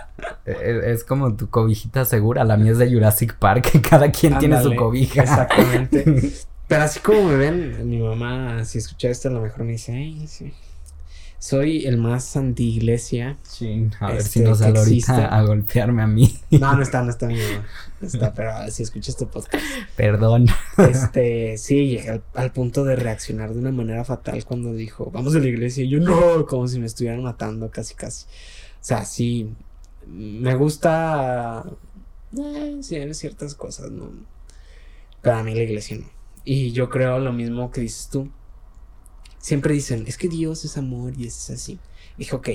[0.45, 2.43] E, e, es, como tu cobijita segura.
[2.43, 3.82] La mía es de Jurassic Park.
[3.89, 5.23] Cada quien tiene su cobija.
[5.23, 6.34] Exactamente.
[6.67, 9.93] Pero así como me ven, mi mamá, si escucha esto, a lo mejor me dice,
[9.93, 10.53] ay, sí
[11.40, 13.38] soy el más anti-iglesia.
[13.44, 16.36] Sí, a ver si este, no sale ahorita a golpearme a mí.
[16.50, 17.66] No, no está, no está mi mamá.
[18.02, 19.64] No está, pero si escuchas este podcast.
[19.96, 20.48] Perdón.
[20.78, 25.40] Este, sí, llegué al, punto de reaccionar de una manera fatal cuando dijo, vamos a
[25.40, 25.84] la iglesia.
[25.84, 28.26] Y yo, no, como si me estuvieran matando casi, casi.
[28.26, 29.54] O sea, sí,
[30.08, 31.64] me gusta.
[32.36, 34.10] Eh, sí, en ciertas cosas, ¿no?
[35.22, 36.08] Pero a mí la iglesia no.
[36.46, 38.32] Y yo creo lo mismo que dices tú
[39.48, 41.80] siempre dicen, es que Dios es amor y es así.
[42.18, 42.50] Dije, ok,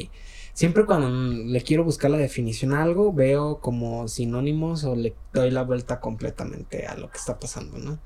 [0.52, 5.50] siempre cuando le quiero buscar la definición a algo, veo como sinónimos o le doy
[5.50, 7.98] la vuelta completamente a lo que está pasando, ¿no?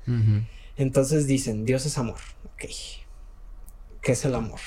[0.77, 2.69] Entonces dicen, Dios es amor, ok.
[4.01, 4.61] ¿Qué es el amor?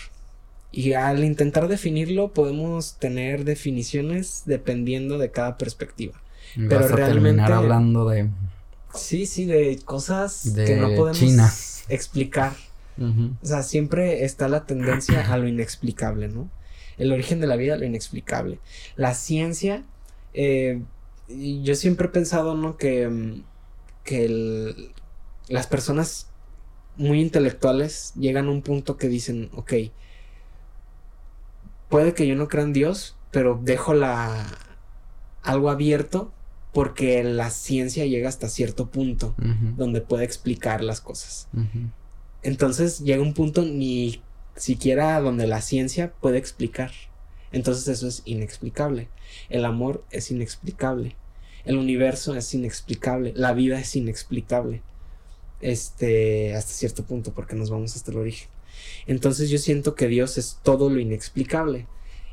[0.71, 6.21] Y al intentar definirlo podemos tener definiciones dependiendo de cada perspectiva.
[6.69, 8.29] Pero realmente hablando de
[8.95, 12.53] Sí, sí, de cosas que no podemos explicar
[13.01, 16.51] o sea, siempre está la tendencia a lo inexplicable, ¿no?
[16.99, 18.61] El origen de la vida, lo inexplicable.
[18.97, 19.85] La ciencia,
[20.35, 20.83] eh,
[21.29, 22.77] yo siempre he pensado, ¿no?
[22.77, 23.45] Que, mm,
[24.05, 24.93] que
[25.49, 26.29] las personas
[26.97, 29.73] muy intelectuales llegan a un punto que dicen, ok,
[31.89, 34.47] puede que yo no crea en Dios, pero dejo la
[35.43, 36.33] algo abierto
[36.73, 39.35] porque la ciencia llega hasta cierto punto
[39.77, 41.49] donde puede explicar las cosas.
[42.43, 44.23] Entonces llega un punto ni
[44.57, 46.91] siquiera donde la ciencia puede explicar.
[47.53, 49.09] Entonces eso es inexplicable.
[49.49, 51.17] El amor es inexplicable.
[51.65, 53.33] El universo es inexplicable.
[53.37, 54.83] La vida es inexplicable.
[55.61, 58.49] Este, hasta cierto punto, porque nos vamos hasta el origen.
[59.07, 61.87] Entonces yo siento que Dios es todo lo inexplicable.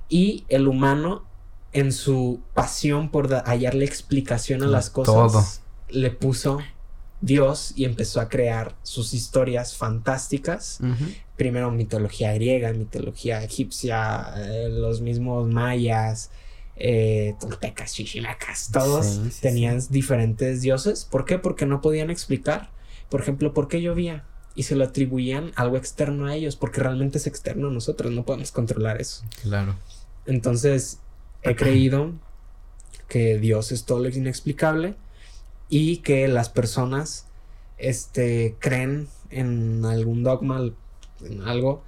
[0.10, 1.26] Y el humano,
[1.74, 6.60] en su pasión por hallarle explicación a las cosas, le puso
[7.22, 10.80] Dios y empezó a crear sus historias fantásticas.
[11.36, 16.32] Primero mitología griega, mitología egipcia, eh, los mismos mayas,
[16.76, 21.06] eh, toltecas, chichimecas, todos tenían diferentes dioses.
[21.06, 21.40] ¿Por qué?
[21.40, 22.70] Porque no podían explicar.
[23.10, 24.26] Por ejemplo, ¿por qué llovía?
[24.54, 28.26] Y se lo atribuían algo externo a ellos, porque realmente es externo a nosotros, no
[28.26, 29.24] podemos controlar eso.
[29.44, 29.76] Claro.
[30.26, 31.00] Entonces,
[31.44, 32.14] he creído
[33.08, 34.96] que Dios es todo lo inexplicable
[35.70, 37.28] y que las personas
[37.78, 40.72] este, creen en algún dogma,
[41.22, 41.84] en algo,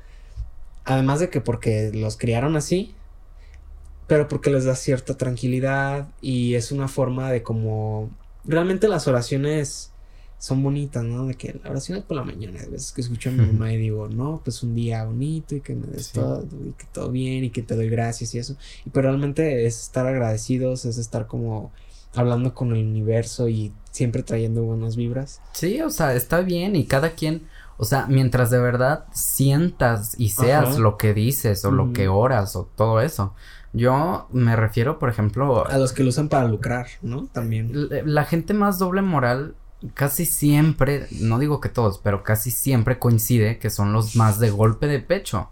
[0.85, 2.93] además de que porque los criaron así,
[4.07, 8.09] pero porque les da cierta tranquilidad y es una forma de como
[8.43, 9.91] realmente las oraciones
[10.39, 11.27] son bonitas, ¿no?
[11.27, 13.73] De que la oración es por la mañana, a veces que escucho a mi mamá
[13.73, 17.11] y digo, no, pues un día bonito y que me des todo y que todo
[17.11, 18.55] bien y que te doy gracias y eso.
[18.85, 21.71] Y pero realmente es estar agradecidos, es estar como
[22.15, 25.41] hablando con el universo y siempre trayendo buenas vibras.
[25.53, 27.47] Sí, o sea, está bien y cada quien,
[27.77, 32.55] o sea, mientras de verdad sientas y seas lo que dices o lo que oras
[32.55, 33.33] o todo eso.
[33.71, 35.67] Yo me refiero, por ejemplo...
[35.67, 37.27] A los que lo usan para lucrar, ¿no?
[37.27, 37.71] También.
[38.05, 39.55] La, gente más doble moral
[39.93, 44.49] casi siempre, no digo que todos, pero casi siempre coincide que son los más de
[44.49, 45.49] golpe de pecho.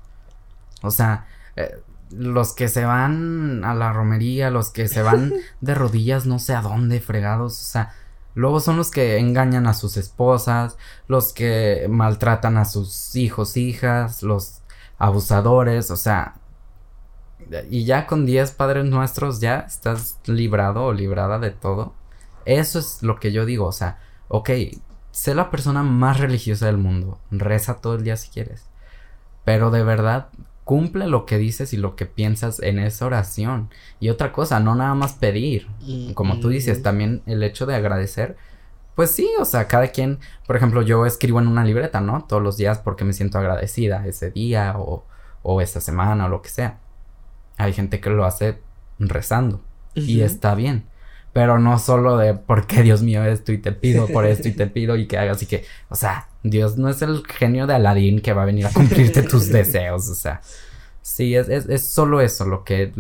[0.82, 1.80] O sea, eh,
[2.12, 6.54] los que se van a la romería, los que se van de rodillas no sé
[6.56, 7.94] a dónde, fregados, o sea,
[8.34, 10.78] luego son los que engañan a sus esposas,
[11.08, 14.62] los que maltratan a sus hijos, hijas, los
[14.98, 16.36] abusadores, o sea,
[17.70, 21.94] y ya con 10 padres nuestros ya estás librado o librada de todo.
[22.46, 24.50] Eso es lo que yo digo, o sea, ok,
[25.12, 28.66] sé la persona más religiosa del mundo, reza todo el día si quieres,
[29.46, 30.30] pero de verdad
[30.68, 33.70] cumple lo que dices y lo que piensas en esa oración.
[34.02, 35.70] Y otra cosa, no nada más pedir,
[36.14, 38.36] como tú dices, también el hecho de agradecer.
[38.94, 42.26] Pues sí, o sea, cada quien, por ejemplo, yo escribo en una libreta, ¿no?
[42.28, 45.06] Todos los días porque me siento agradecida ese día o,
[45.42, 46.80] o esa semana o lo que sea.
[47.56, 48.60] Hay gente que lo hace
[49.00, 49.62] rezando
[49.96, 50.84] y está bien.
[51.38, 54.66] Pero no solo de porque Dios mío esto y te pido por esto y te
[54.66, 58.22] pido y que hagas y que, o sea, Dios no es el genio de Aladín
[58.22, 60.42] que va a venir a cumplirte tus deseos, o sea.
[61.04, 62.92] Sí, es, es, es, solo eso lo que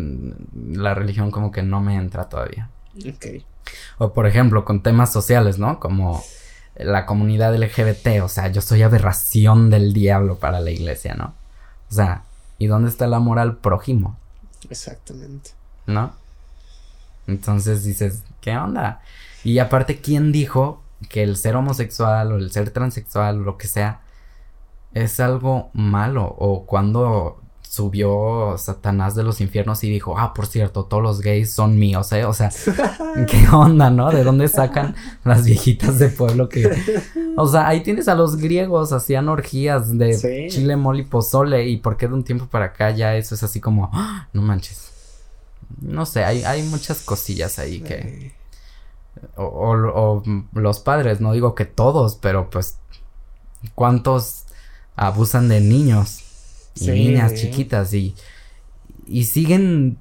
[0.54, 2.70] la religión como que no me entra todavía.
[3.10, 3.44] Ok.
[3.98, 5.80] O por ejemplo, con temas sociales, ¿no?
[5.80, 6.24] Como
[6.76, 11.34] la comunidad LGBT, o sea, yo soy aberración del diablo para la iglesia, ¿no?
[11.90, 12.22] O sea,
[12.60, 14.16] ¿y dónde está el amor al prójimo?
[14.70, 15.50] Exactamente.
[15.88, 16.14] ¿No?
[17.28, 19.02] Entonces dices, ¿qué onda?
[19.44, 23.68] Y aparte, ¿quién dijo que el ser homosexual o el ser transexual o lo que
[23.68, 24.02] sea
[24.94, 26.26] es algo malo?
[26.26, 31.52] O cuando subió Satanás de los infiernos y dijo, ah, por cierto, todos los gays
[31.52, 32.26] son míos, ¿eh?
[32.26, 32.50] O sea,
[33.28, 34.10] ¿qué onda, no?
[34.10, 36.72] ¿De dónde sacan las viejitas de pueblo que...
[37.36, 41.78] O sea, ahí tienes a los griegos, hacían orgías de chile, mole y pozole, y
[41.78, 44.28] por qué de un tiempo para acá ya eso es así como, ¡Ah!
[44.34, 44.97] no manches.
[45.82, 48.34] No sé, hay, hay muchas cosillas ahí que...
[49.36, 52.78] O, o los padres, no digo que todos, pero pues,
[53.74, 54.46] ¿cuántos
[54.96, 56.24] abusan de niños?
[56.80, 58.16] y niñas chiquitas y,
[59.06, 59.98] y siguen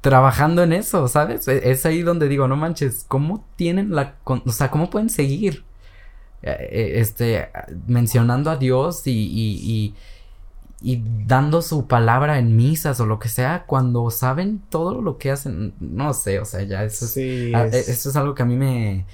[0.00, 1.46] trabajando en eso, ¿sabes?
[1.48, 4.16] E, es ahí donde digo, no manches, ¿cómo tienen la...
[4.24, 5.64] o sea, ¿cómo pueden seguir?
[6.42, 7.48] Eh, eh, este,
[7.86, 9.94] mencionando a Dios y, y, y,
[11.26, 15.74] dando su palabra en misas o lo que sea, cuando saben todo lo que hacen,
[15.80, 19.06] no sé, o sea, ya eso es, e, eso es algo que a mí me,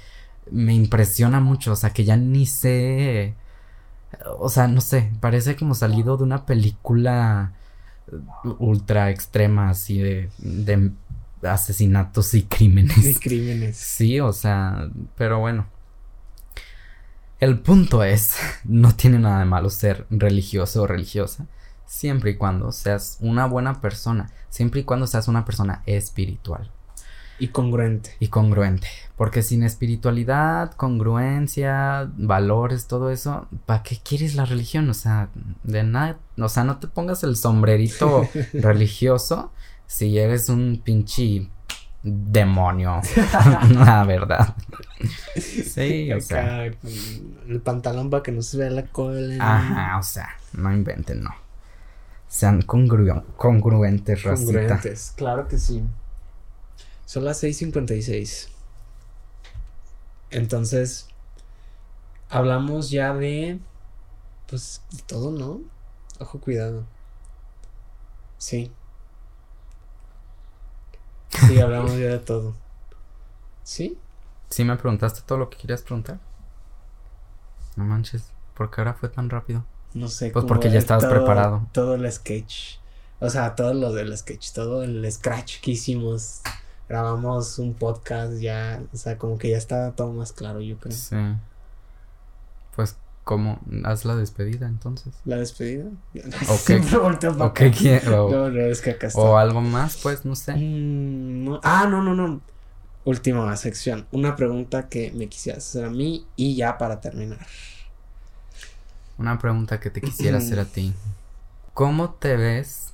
[0.51, 3.35] me impresiona mucho, o sea, que ya ni sé
[4.39, 7.53] o sea, no sé, parece como salido de una película
[8.57, 10.91] ultra extrema así de, de
[11.43, 13.05] asesinatos y crímenes.
[13.05, 13.77] Y crímenes.
[13.77, 15.67] Sí, o sea, pero bueno.
[17.39, 18.33] El punto es,
[18.65, 21.45] no tiene nada de malo ser religioso o religiosa,
[21.89, 26.69] siempre y cuando seas una buena persona, siempre y cuando seas una persona espiritual.
[27.39, 28.11] Y congruente.
[28.19, 28.87] Y congruente.
[29.15, 34.87] Porque sin espiritualidad, congruencia, valores, todo eso, ¿para qué quieres la religión?
[34.89, 35.29] O sea,
[35.63, 39.51] de nada, o sea, no te pongas el sombrerito religioso
[39.87, 41.49] si eres un pinche
[42.03, 43.01] demonio.
[43.73, 44.55] la verdad.
[45.39, 46.65] Sí, o sea.
[46.65, 49.37] El pantalón para que no se vea la cola.
[49.39, 51.33] Ajá, o sea, no inventen, no.
[52.29, 54.51] Sean congruentes, racita.
[54.51, 55.83] Congruentes, claro que sí.
[57.05, 58.49] Son las 6.56.
[60.29, 61.07] Entonces,
[62.29, 63.59] hablamos ya de...
[64.47, 65.61] Pues todo, ¿no?
[66.19, 66.85] Ojo, cuidado.
[68.37, 68.71] Sí.
[71.29, 72.53] Sí, hablamos ya de todo.
[73.63, 73.97] ¿Sí?
[74.49, 76.19] ¿Sí me preguntaste todo lo que querías preguntar?
[77.75, 79.65] No manches, ¿por qué ahora fue tan rápido?
[79.93, 80.31] No sé.
[80.31, 81.67] Pues porque ya estabas preparado.
[81.71, 82.77] Todo el sketch.
[83.19, 86.41] O sea, todo lo del sketch, todo el scratch que hicimos
[86.89, 90.91] grabamos un podcast ya, o sea, como que ya está todo más claro, yo creo.
[90.91, 91.15] Sí.
[92.75, 93.59] Pues, ¿cómo?
[93.83, 95.13] Haz la despedida entonces.
[95.23, 95.85] ¿La despedida?
[96.49, 96.71] Ok.
[96.99, 99.19] o no, no, es que acá está.
[99.19, 100.55] O algo más, pues, no sé.
[100.55, 102.41] Mm, ah, no, no, no.
[103.05, 104.07] Última sección.
[104.11, 107.45] Una pregunta que me quisieras hacer a mí y ya para terminar.
[109.19, 110.93] Una pregunta que te quisiera hacer a ti.
[111.73, 112.93] ¿Cómo te ves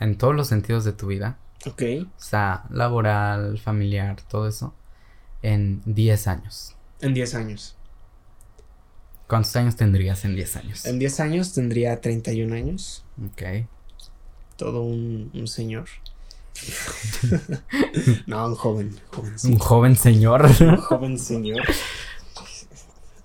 [0.00, 1.38] en todos los sentidos de tu vida?
[1.64, 1.82] Ok.
[2.04, 4.74] O sea, laboral, familiar, todo eso.
[5.42, 6.74] En 10 años.
[7.00, 7.76] En 10 años.
[9.28, 10.84] ¿Cuántos años tendrías en 10 años?
[10.84, 13.04] En 10 años tendría 31 años.
[13.24, 13.66] Ok.
[14.56, 15.86] Todo un, un señor.
[18.26, 18.96] no, un joven.
[19.44, 20.46] Un joven señor.
[20.60, 21.62] un joven señor.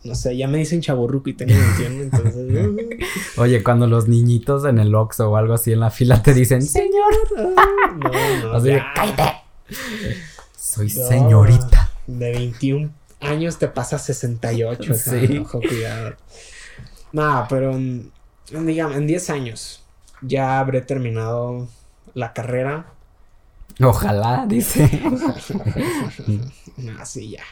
[0.04, 2.42] No sé, ya me dicen chaborruco y tengo 21, entonces.
[3.38, 3.42] Uh.
[3.42, 6.62] Oye, cuando los niñitos en el Oxxo o algo así en la fila te dicen,
[6.62, 7.14] señor.
[7.38, 8.54] no, no.
[8.54, 9.42] Así cállate.
[10.58, 11.90] Soy señorita.
[12.08, 12.92] De 21
[13.22, 14.94] años te pasa 68.
[14.94, 15.38] sí.
[15.40, 16.16] ojo, cuidado.
[17.12, 18.12] No, pero en,
[18.50, 19.84] digamos, en 10 años
[20.22, 21.68] ya habré terminado
[22.14, 22.94] la carrera.
[23.82, 24.90] Ojalá, dice.
[26.78, 27.44] no, sí, ya.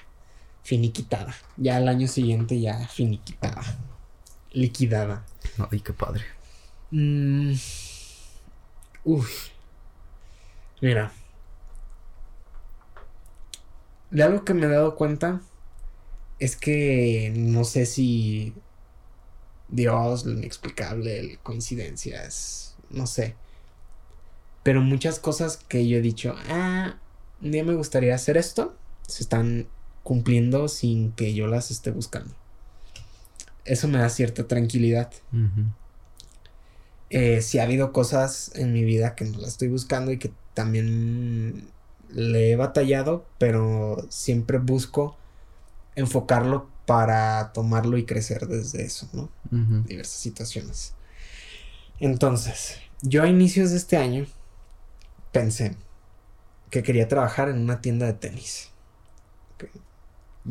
[0.70, 1.34] Finiquitada.
[1.58, 3.64] Ya el año siguiente ya finiquitada.
[4.52, 5.26] Liquidada.
[5.72, 6.24] Ay, qué padre.
[6.92, 7.54] Mm.
[9.04, 9.26] Uy.
[10.80, 11.12] Mira.
[14.12, 15.42] De algo que me he dado cuenta
[16.38, 18.54] es que no sé si
[19.70, 23.34] Dios, lo inexplicable, coincidencias, no sé.
[24.62, 27.00] Pero muchas cosas que yo he dicho, ah,
[27.42, 28.76] un día me gustaría hacer esto,
[29.08, 29.68] se están
[30.10, 32.34] cumpliendo sin que yo las esté buscando.
[33.64, 35.12] Eso me da cierta tranquilidad.
[37.12, 40.32] Eh, si ha habido cosas en mi vida que no las estoy buscando y que
[40.56, 41.68] también
[42.10, 45.16] le he batallado, pero siempre busco
[45.94, 49.30] enfocarlo para tomarlo y crecer desde eso, ¿no?
[49.84, 50.96] Diversas situaciones.
[52.00, 54.26] Entonces, yo a inicios de este año
[55.32, 55.76] pensé
[56.72, 58.72] que quería trabajar en una tienda de tenis.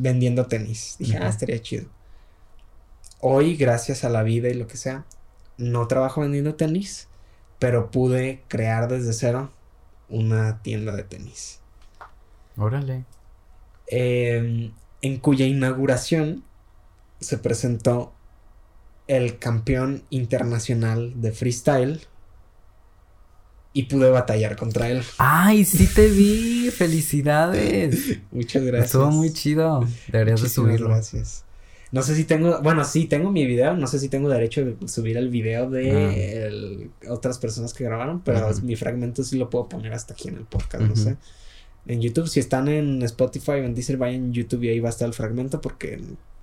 [0.01, 0.97] Vendiendo tenis.
[0.99, 1.87] Dije, ah, estaría chido.
[3.21, 5.05] Hoy, gracias a la vida y lo que sea,
[5.57, 7.09] no trabajo vendiendo tenis,
[7.59, 9.53] pero pude crear desde cero
[10.09, 11.61] una tienda de tenis.
[12.57, 13.05] Órale.
[13.89, 14.71] Eh,
[15.03, 16.45] en cuya inauguración
[17.21, 18.13] se presentó
[19.07, 22.07] el campeón internacional de freestyle
[23.73, 25.03] y pude batallar contra él.
[25.19, 28.19] Ay, sí te vi, felicidades.
[28.33, 28.87] Muchas gracias.
[28.87, 29.87] Estuvo muy chido.
[30.11, 30.89] Deberías de subirlo.
[30.89, 31.45] Gracias.
[31.91, 34.77] No sé si tengo, bueno, sí, tengo mi video, no sé si tengo derecho de
[34.89, 37.13] subir el video de ah.
[37.13, 40.45] otras personas que grabaron, pero mi fragmento sí lo puedo poner hasta aquí en el
[40.45, 41.17] podcast, no sé
[41.89, 42.29] en YouTube.
[42.29, 45.09] Si están en Spotify o en Deezer, vayan en YouTube y ahí va a estar
[45.09, 46.01] el fragmento porque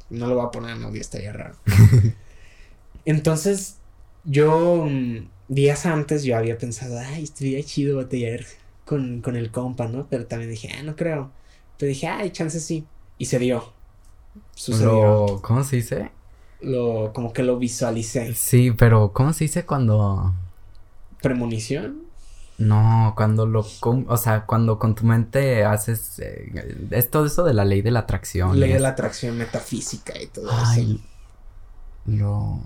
[0.09, 1.55] no lo voy a poner en audio, estaría raro.
[3.05, 3.77] Entonces,
[4.25, 8.41] yo mm, días antes yo había pensado, ay, estaría chido batallar
[8.85, 10.07] con, con el compa, ¿no?
[10.09, 11.31] Pero también dije, ah, no creo.
[11.77, 12.85] Pero dije, ay, chance sí.
[13.17, 13.73] Y se dio.
[14.53, 15.39] Sucedió.
[15.41, 16.11] ¿Cómo se dice?
[16.61, 18.33] Lo, como que lo visualicé.
[18.33, 20.33] Sí, pero ¿cómo se dice cuando...
[21.21, 22.03] Premonición.
[22.57, 27.53] No, cuando lo, o sea, cuando con tu mente haces, eh, es todo eso de
[27.53, 28.57] la ley de la atracción.
[28.57, 31.01] Ley de la atracción metafísica y todo Ay,
[32.05, 32.15] eso.
[32.17, 32.61] Lo...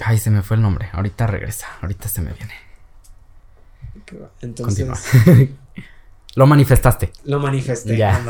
[0.00, 0.88] Ay, se me fue el nombre.
[0.92, 2.54] Ahorita regresa, ahorita se me viene.
[4.40, 4.86] Entonces...
[6.34, 7.12] lo manifestaste.
[7.24, 8.22] Lo manifesté, ya.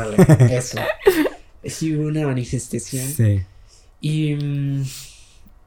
[0.49, 0.79] eso.
[1.61, 3.05] Sí hubo una manifestación.
[3.05, 3.43] Sí.
[3.99, 4.85] Y mm,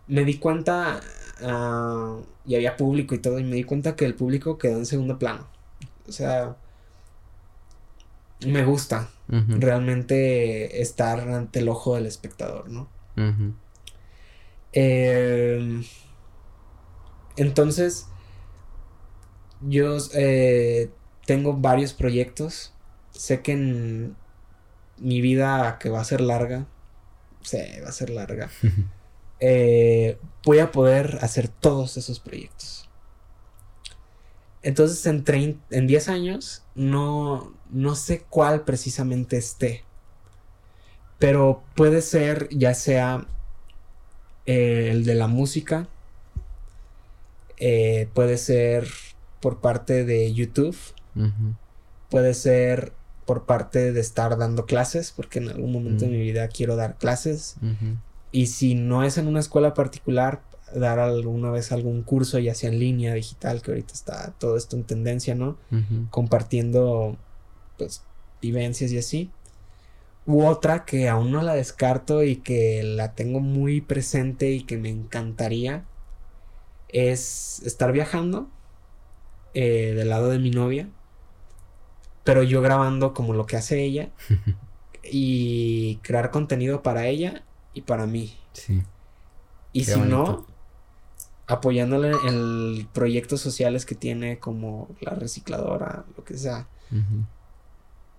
[0.06, 1.02] me di cuenta
[1.44, 4.86] Ah, y había público y todo, y me di cuenta que el público quedó en
[4.86, 5.46] segundo plano.
[6.08, 6.56] O sea,
[8.46, 12.88] me gusta realmente estar ante el ojo del espectador, ¿no?
[14.72, 15.84] Em,
[17.36, 18.06] entonces,
[19.60, 20.90] yo eh,
[21.26, 22.74] tengo varios proyectos.
[23.12, 24.16] Sé que en
[24.98, 26.66] mi vida, que va a ser larga,
[27.42, 28.50] sé, va a ser larga.
[29.44, 32.88] Eh, voy a poder hacer todos esos proyectos.
[34.62, 35.24] Entonces en,
[35.70, 39.82] en 10 años no, no sé cuál precisamente esté.
[41.18, 43.26] Pero puede ser ya sea
[44.46, 45.88] eh, el de la música.
[47.58, 48.88] Eh, puede ser
[49.40, 50.76] por parte de YouTube.
[52.10, 52.92] Puede ser
[53.26, 56.98] por parte de estar dando clases, porque en algún momento de mi vida quiero dar
[56.98, 57.56] clases.
[58.32, 60.42] Y si no es en una escuela particular,
[60.74, 64.76] dar alguna vez algún curso, ya sea en línea, digital, que ahorita está todo esto
[64.76, 65.56] en tendencia, ¿no?
[66.10, 67.16] Compartiendo,
[67.78, 68.02] pues,
[68.40, 69.30] vivencias y así.
[70.24, 74.76] U otra que aún no la descarto y que la tengo muy presente y que
[74.76, 75.84] me encantaría
[76.88, 78.48] es estar viajando
[79.54, 80.88] eh, del lado de mi novia,
[82.24, 84.10] pero yo grabando como lo que hace ella
[85.02, 87.42] y crear contenido para ella
[87.74, 88.38] y para mí.
[88.52, 88.82] Sí.
[89.72, 90.46] Y si no,
[91.46, 96.68] apoyándole en proyectos sociales que tiene como la recicladora, lo que sea.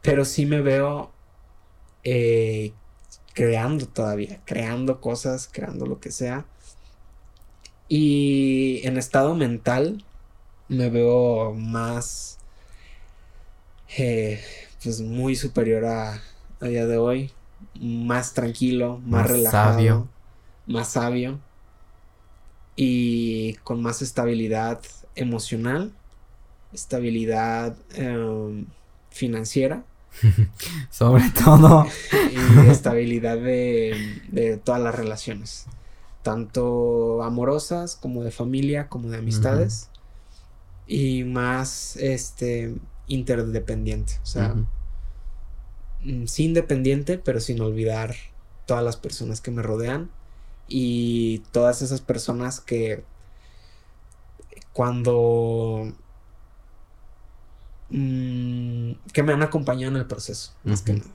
[0.02, 1.13] Pero sí me veo
[2.04, 2.74] eh,
[3.34, 6.46] creando todavía, creando cosas, creando lo que sea.
[7.88, 10.04] Y en estado mental
[10.68, 12.40] me veo más,
[13.98, 14.42] eh,
[14.82, 16.22] pues muy superior a,
[16.60, 17.32] a, día de hoy,
[17.80, 20.08] más tranquilo, más, relajado, sabio.
[20.66, 21.40] más sabio
[22.76, 24.82] y con más estabilidad
[25.16, 25.94] emocional,
[26.74, 28.66] estabilidad em,
[29.10, 29.84] financiera.
[30.90, 31.86] Sobre todo.
[32.32, 35.66] Y estabilidad de, de, todas las relaciones.
[36.22, 39.90] Tanto amorosas como de familia, como de amistades.
[40.88, 42.76] Y más este
[43.08, 44.14] interdependiente.
[44.22, 44.56] O sea,
[46.04, 48.16] mm, sí independiente, pero sin olvidar
[48.66, 50.10] todas las personas que me rodean
[50.68, 53.04] y todas esas personas que
[54.72, 55.94] cuando
[57.94, 61.10] mm, que me han acompañado en el proceso más que nada.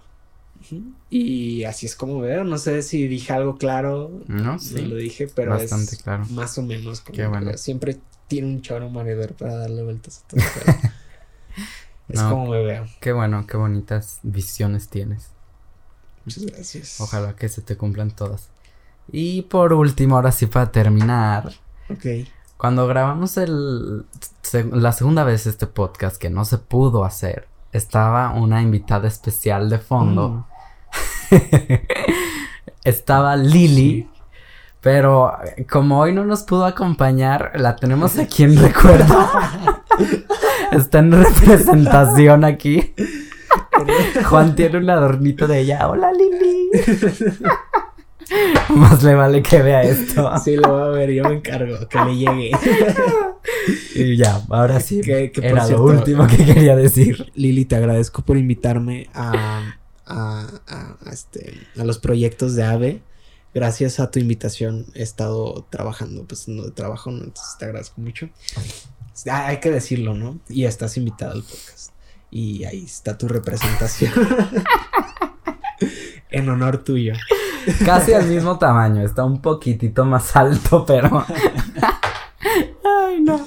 [1.08, 4.80] Y así es como veo no sé si dije algo claro no sí.
[4.86, 6.24] lo dije pero bastante es claro.
[6.30, 7.56] más o menos como Qué bueno.
[7.56, 10.40] siempre tiene un choro mareador para darle vueltas a todo
[12.08, 12.86] es como me veo.
[13.00, 15.30] qué bueno qué bonitas visiones tienes.
[16.24, 17.00] Muchas gracias.
[17.00, 18.50] Ojalá que se te cumplan todas.
[19.10, 21.54] Y por último, ahora sí para terminar.
[21.88, 22.04] Ok.
[22.58, 24.04] Cuando grabamos el,
[24.72, 29.78] la segunda vez este podcast que no se pudo hacer, estaba una invitada especial de
[29.78, 30.44] fondo.
[31.30, 31.36] Mm.
[32.84, 34.10] estaba Lili.
[34.80, 35.32] Pero
[35.70, 39.28] como hoy no nos pudo acompañar, la tenemos aquí en recuerdo.
[40.72, 42.92] Está en representación aquí.
[44.28, 45.88] Juan tiene un adornito de ella.
[45.88, 46.70] Hola Lili.
[48.68, 50.30] Más le vale que vea esto.
[50.44, 52.50] Sí, lo va a ver, yo me encargo, que le llegue.
[53.94, 55.00] y ya, ahora sí.
[55.04, 57.32] era lo último que quería decir.
[57.34, 59.76] Lili, te agradezco por invitarme a,
[60.06, 63.02] a, a, este, a los proyectos de AVE.
[63.54, 68.28] Gracias a tu invitación he estado trabajando, pues no de trabajo, entonces te agradezco mucho.
[69.28, 70.38] Ah, hay que decirlo, ¿no?
[70.48, 71.92] Y estás invitado al podcast.
[72.30, 74.12] Y ahí está tu representación.
[76.30, 77.14] en honor tuyo.
[77.84, 81.24] Casi al mismo tamaño, está un poquitito más alto, pero.
[82.84, 83.46] Ay, no.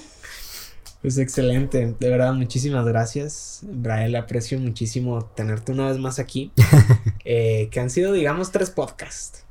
[1.02, 3.62] Pues excelente, de verdad, muchísimas gracias.
[3.64, 6.52] Brael, aprecio muchísimo tenerte una vez más aquí.
[7.24, 9.46] Eh, que han sido, digamos, tres podcasts.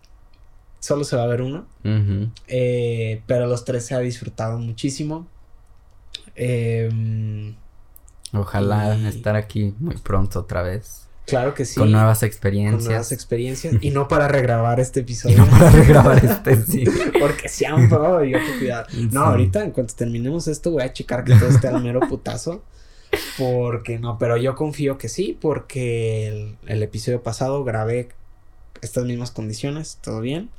[0.81, 1.67] Solo se va a ver uno.
[2.49, 5.29] Eh, pero los tres se ha disfrutado muchísimo.
[6.35, 7.55] Em,
[8.33, 11.07] Ojalá estar aquí muy pronto otra vez.
[11.31, 11.79] Claro que sí.
[11.79, 12.83] Con nuevas experiencias.
[12.83, 13.75] Con nuevas experiencias.
[13.81, 15.39] y no para regrabar este episodio.
[15.39, 16.85] no para regrabar este, sí.
[17.21, 18.87] Porque si han probado, que cuidar.
[19.13, 22.63] No, ahorita, en cuanto terminemos esto, voy a checar que todo esté al mero putazo.
[23.39, 28.11] Porque no, pero yo confío que sí, porque el, episodio pasado grabé
[28.83, 30.51] estas mismas condiciones, todo bien.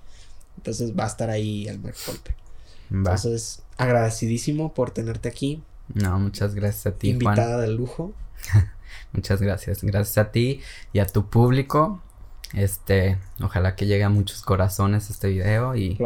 [0.57, 2.35] Entonces va a estar ahí el golpe.
[2.91, 5.63] Entonces, agradecidísimo por tenerte aquí.
[5.93, 7.09] No, muchas gracias a ti.
[7.09, 8.13] Invitada de lujo.
[9.13, 9.83] Muchas gracias.
[9.83, 10.61] Gracias a ti
[10.93, 12.01] y a tu público.
[12.53, 15.97] Este, ojalá que llegue a muchos corazones este video y,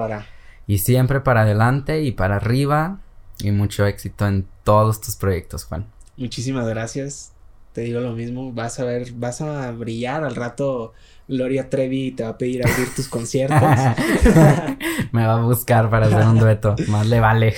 [0.67, 2.99] y siempre para adelante y para arriba
[3.39, 5.87] y mucho éxito en todos tus proyectos, Juan.
[6.17, 7.31] Muchísimas gracias.
[7.73, 10.93] Te digo lo mismo, vas a ver, vas a brillar al rato.
[11.27, 13.59] Gloria Trevi te va a pedir abrir tus conciertos.
[15.11, 16.75] Me va a buscar para hacer un dueto.
[16.87, 17.53] Más le vale.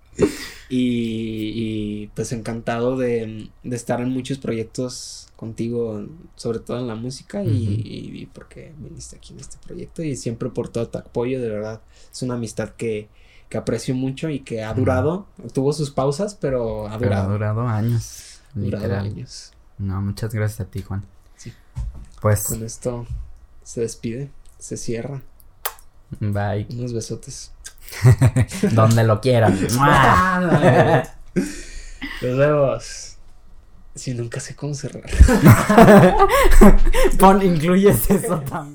[0.70, 6.06] Y, pues encantado de, estar en muchos proyectos contigo,
[6.36, 10.70] sobre todo en la música y, porque viniste aquí en este proyecto y siempre por
[10.70, 11.82] todo tu apoyo, de verdad.
[12.12, 13.10] Es una amistad que,
[13.56, 17.30] aprecio mucho y que ha durado, tuvo sus pausas, pero ha durado.
[17.30, 18.42] ha durado años.
[18.54, 19.54] Durado años.
[19.78, 21.06] No, muchas gracias a ti, Juan.
[21.38, 21.54] Sí.
[22.22, 22.48] Pues.
[22.48, 23.08] Con esto
[23.64, 24.30] se despide,
[24.60, 25.22] se cierra.
[26.20, 26.68] Bye.
[26.70, 27.55] Unos besotes.
[28.72, 29.60] Donde lo quieran.
[32.22, 33.18] Nos vemos.
[33.96, 35.04] Si nunca sé cómo cerrar.
[37.20, 38.74] Pon, incluyes eso también.